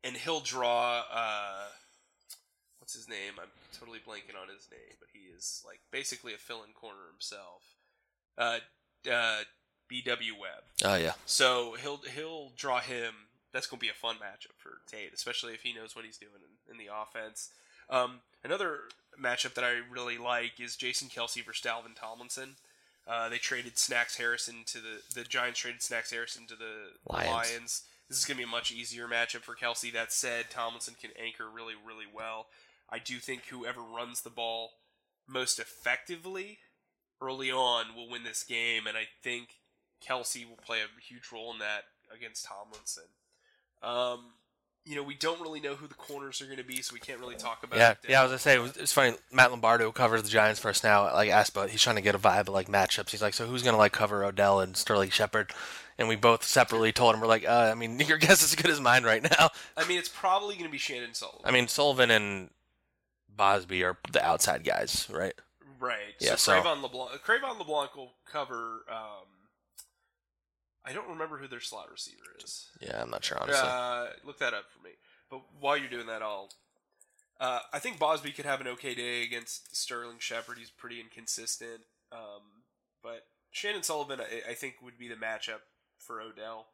[0.02, 1.02] and he'll draw.
[1.12, 1.66] Uh,
[2.78, 3.34] what's his name?
[3.40, 3.48] I'm
[3.78, 7.62] totally blanking on his name, but he is like basically a fill-in corner himself.
[8.36, 8.58] Uh,
[9.10, 9.42] uh,
[9.88, 10.34] B.W.
[10.40, 10.64] Webb.
[10.84, 13.14] Oh yeah, So he'll he'll draw him
[13.56, 16.18] that's going to be a fun matchup for Tate, especially if he knows what he's
[16.18, 17.50] doing in, in the offense.
[17.88, 18.78] Um, another
[19.20, 22.57] matchup that I really like is Jason Kelce versus Dalvin Tomlinson.
[23.07, 27.30] Uh, they traded Snacks Harrison to the the Giants traded Snacks Harrison to the Lions.
[27.30, 27.82] Lions.
[28.09, 29.92] This is going to be a much easier matchup for Kelce.
[29.92, 32.47] That said, Tomlinson can anchor really, really well.
[32.88, 34.70] I do think whoever runs the ball
[35.28, 36.59] most effectively
[37.20, 39.57] early on will win this game, and I think
[40.07, 41.84] Kelce will play a huge role in that
[42.14, 43.11] against Tomlinson.
[43.82, 44.34] Um,
[44.87, 47.01] you know, we don't really know who the corners are going to be, so we
[47.01, 47.78] can't really talk about.
[47.78, 47.99] Yeah, it.
[48.09, 48.20] yeah.
[48.20, 49.16] I was gonna say it was, it's funny.
[49.32, 51.12] Matt Lombardo covers the Giants for us now.
[51.12, 53.11] Like asked about, he's trying to get a vibe of like matchups.
[53.11, 55.51] He's like, so who's gonna like cover Odell and Sterling Shepard?
[55.99, 58.55] And we both separately told him we're like, uh, I mean, your guess is as
[58.55, 59.51] good as mine right now.
[59.76, 61.41] I mean, it's probably going to be Chandon Sullivan.
[61.45, 62.51] I mean, Sullivan and
[63.37, 65.34] Bausby are the outside guys, right?
[65.80, 66.14] Right.
[66.20, 68.84] Yeah, So so- Cre'Von LeBlanc, Cre'Von LeBlanc will cover.
[68.91, 69.26] Um,
[70.87, 72.70] I don't remember who their slot receiver is.
[72.80, 73.68] Yeah, I'm not sure honestly.
[73.68, 74.93] Uh, look that up for me.
[75.30, 76.51] But while you're doing that, I'll.
[77.39, 80.59] Uh, I think Bausby could have an okay day against Sterling Shepard.
[80.59, 81.80] He's pretty inconsistent.
[82.12, 82.62] Um,
[83.03, 85.61] but Chandon Sullivan, I, I think, would be the matchup
[85.99, 86.68] for Odell,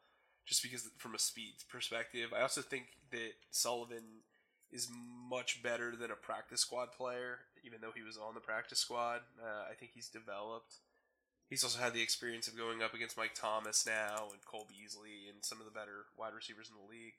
[0.46, 2.30] just because from a speed perspective.
[2.36, 4.22] I also think that Sullivan
[4.70, 4.88] is
[5.28, 9.20] much better than a practice squad player, even though he was on the practice squad.
[9.42, 10.76] Uh, I think he's developed.
[11.52, 15.28] He's also had the experience of going up against Mike Thomas now and Cole Beasley
[15.28, 17.12] and some of the better wide receivers in the league.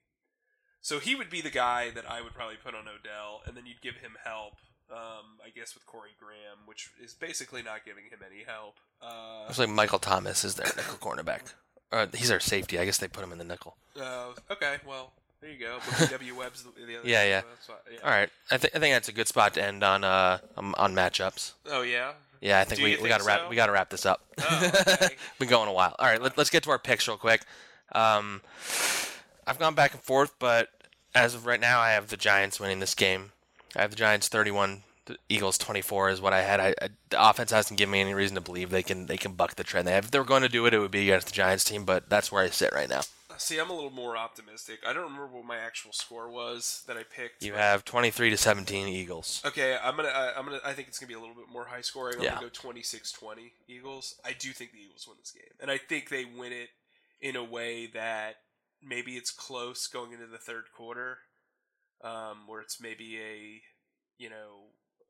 [0.81, 3.67] So he would be the guy that I would probably put on Odell, and then
[3.67, 4.53] you'd give him help,
[4.91, 8.77] um, I guess, with Corey Graham, which is basically not giving him any help.
[8.99, 11.53] Uh, like Michael Thomas is their nickel cornerback.
[11.91, 12.79] Uh, he's our safety.
[12.79, 13.77] I guess they put him in the nickel.
[14.01, 15.11] uh, okay, well,
[15.41, 15.77] there you go.
[16.09, 16.35] W.
[16.35, 17.41] Webb's the, the other Yeah, yeah.
[17.69, 17.97] yeah.
[18.03, 20.73] All right, I, th- I think that's a good spot to end on uh um,
[20.79, 21.53] on matchups.
[21.67, 22.13] Oh, yeah?
[22.43, 23.49] Yeah, I think Do we, we got to wrap so?
[23.49, 24.21] we got to wrap this up.
[24.37, 25.15] Oh, okay.
[25.39, 25.95] Been going a while.
[25.97, 27.45] All right, let, us get to our picks real quick.
[27.93, 28.41] Um,
[29.47, 30.67] I've gone back and forth, but
[31.15, 33.31] as of right now, I have the Giants winning this game.
[33.77, 36.59] I have the Giants 31, the Eagles 24 is what I had.
[36.59, 39.33] I, I, the offense hasn't given me any reason to believe they can they can
[39.33, 39.87] buck the trend.
[39.87, 41.63] They have, if they were going to do it, it would be against the Giants
[41.63, 43.01] team, but that's where I sit right now.
[43.37, 44.79] See, I'm a little more optimistic.
[44.87, 47.43] I don't remember what my actual score was that I picked.
[47.43, 49.41] You have 23 to 17 Eagles.
[49.45, 50.09] Okay, I'm gonna.
[50.09, 50.59] I, I'm gonna.
[50.63, 52.17] I think it's gonna be a little bit more high scoring.
[52.17, 52.35] I'm Yeah.
[52.35, 54.15] gonna go 26-20 Eagles.
[54.23, 56.69] I do think the Eagles win this game, and I think they win it
[57.21, 58.35] in a way that
[58.81, 61.19] maybe it's close going into the third quarter,
[62.03, 63.61] um, where it's maybe a
[64.17, 64.67] you know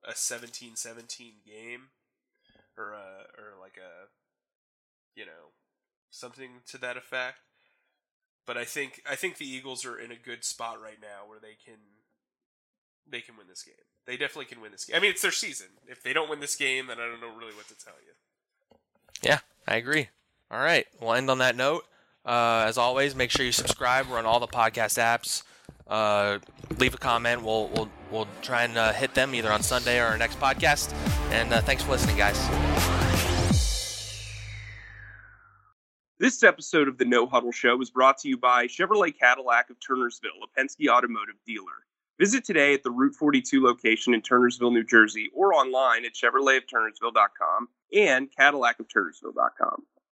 [0.07, 1.89] a 17-17 game,
[2.78, 4.07] or a or like a
[5.15, 5.51] you know
[6.09, 7.39] something to that effect.
[8.46, 11.39] But I think I think the Eagles are in a good spot right now where
[11.39, 11.80] they can
[13.10, 13.76] they can win this game.
[14.06, 14.98] They definitely can win this game.
[14.98, 15.68] I mean, it's their season.
[15.88, 18.78] If they don't win this game, then I don't know really what to tell you.
[19.22, 20.10] Yeah, I agree.
[20.52, 21.86] All right, we'll end on that note.
[22.26, 24.08] Uh, as always, make sure you subscribe.
[24.10, 25.44] We're on all the podcast apps.
[25.88, 26.39] Uh,
[26.78, 27.44] leave a comment.
[27.44, 30.94] We'll we'll we'll try and uh, hit them either on Sunday or our next podcast.
[31.32, 33.03] And uh, thanks for listening, guys.
[36.24, 39.76] This episode of the No Huddle Show is brought to you by Chevrolet Cadillac of
[39.82, 41.84] Turnersville, a Penske automotive dealer.
[42.17, 47.67] Visit today at the Route 42 location in Turnersville, New Jersey, or online at ChevroletofTurnersville.com
[47.93, 49.84] and CadillacofTurnersville.com.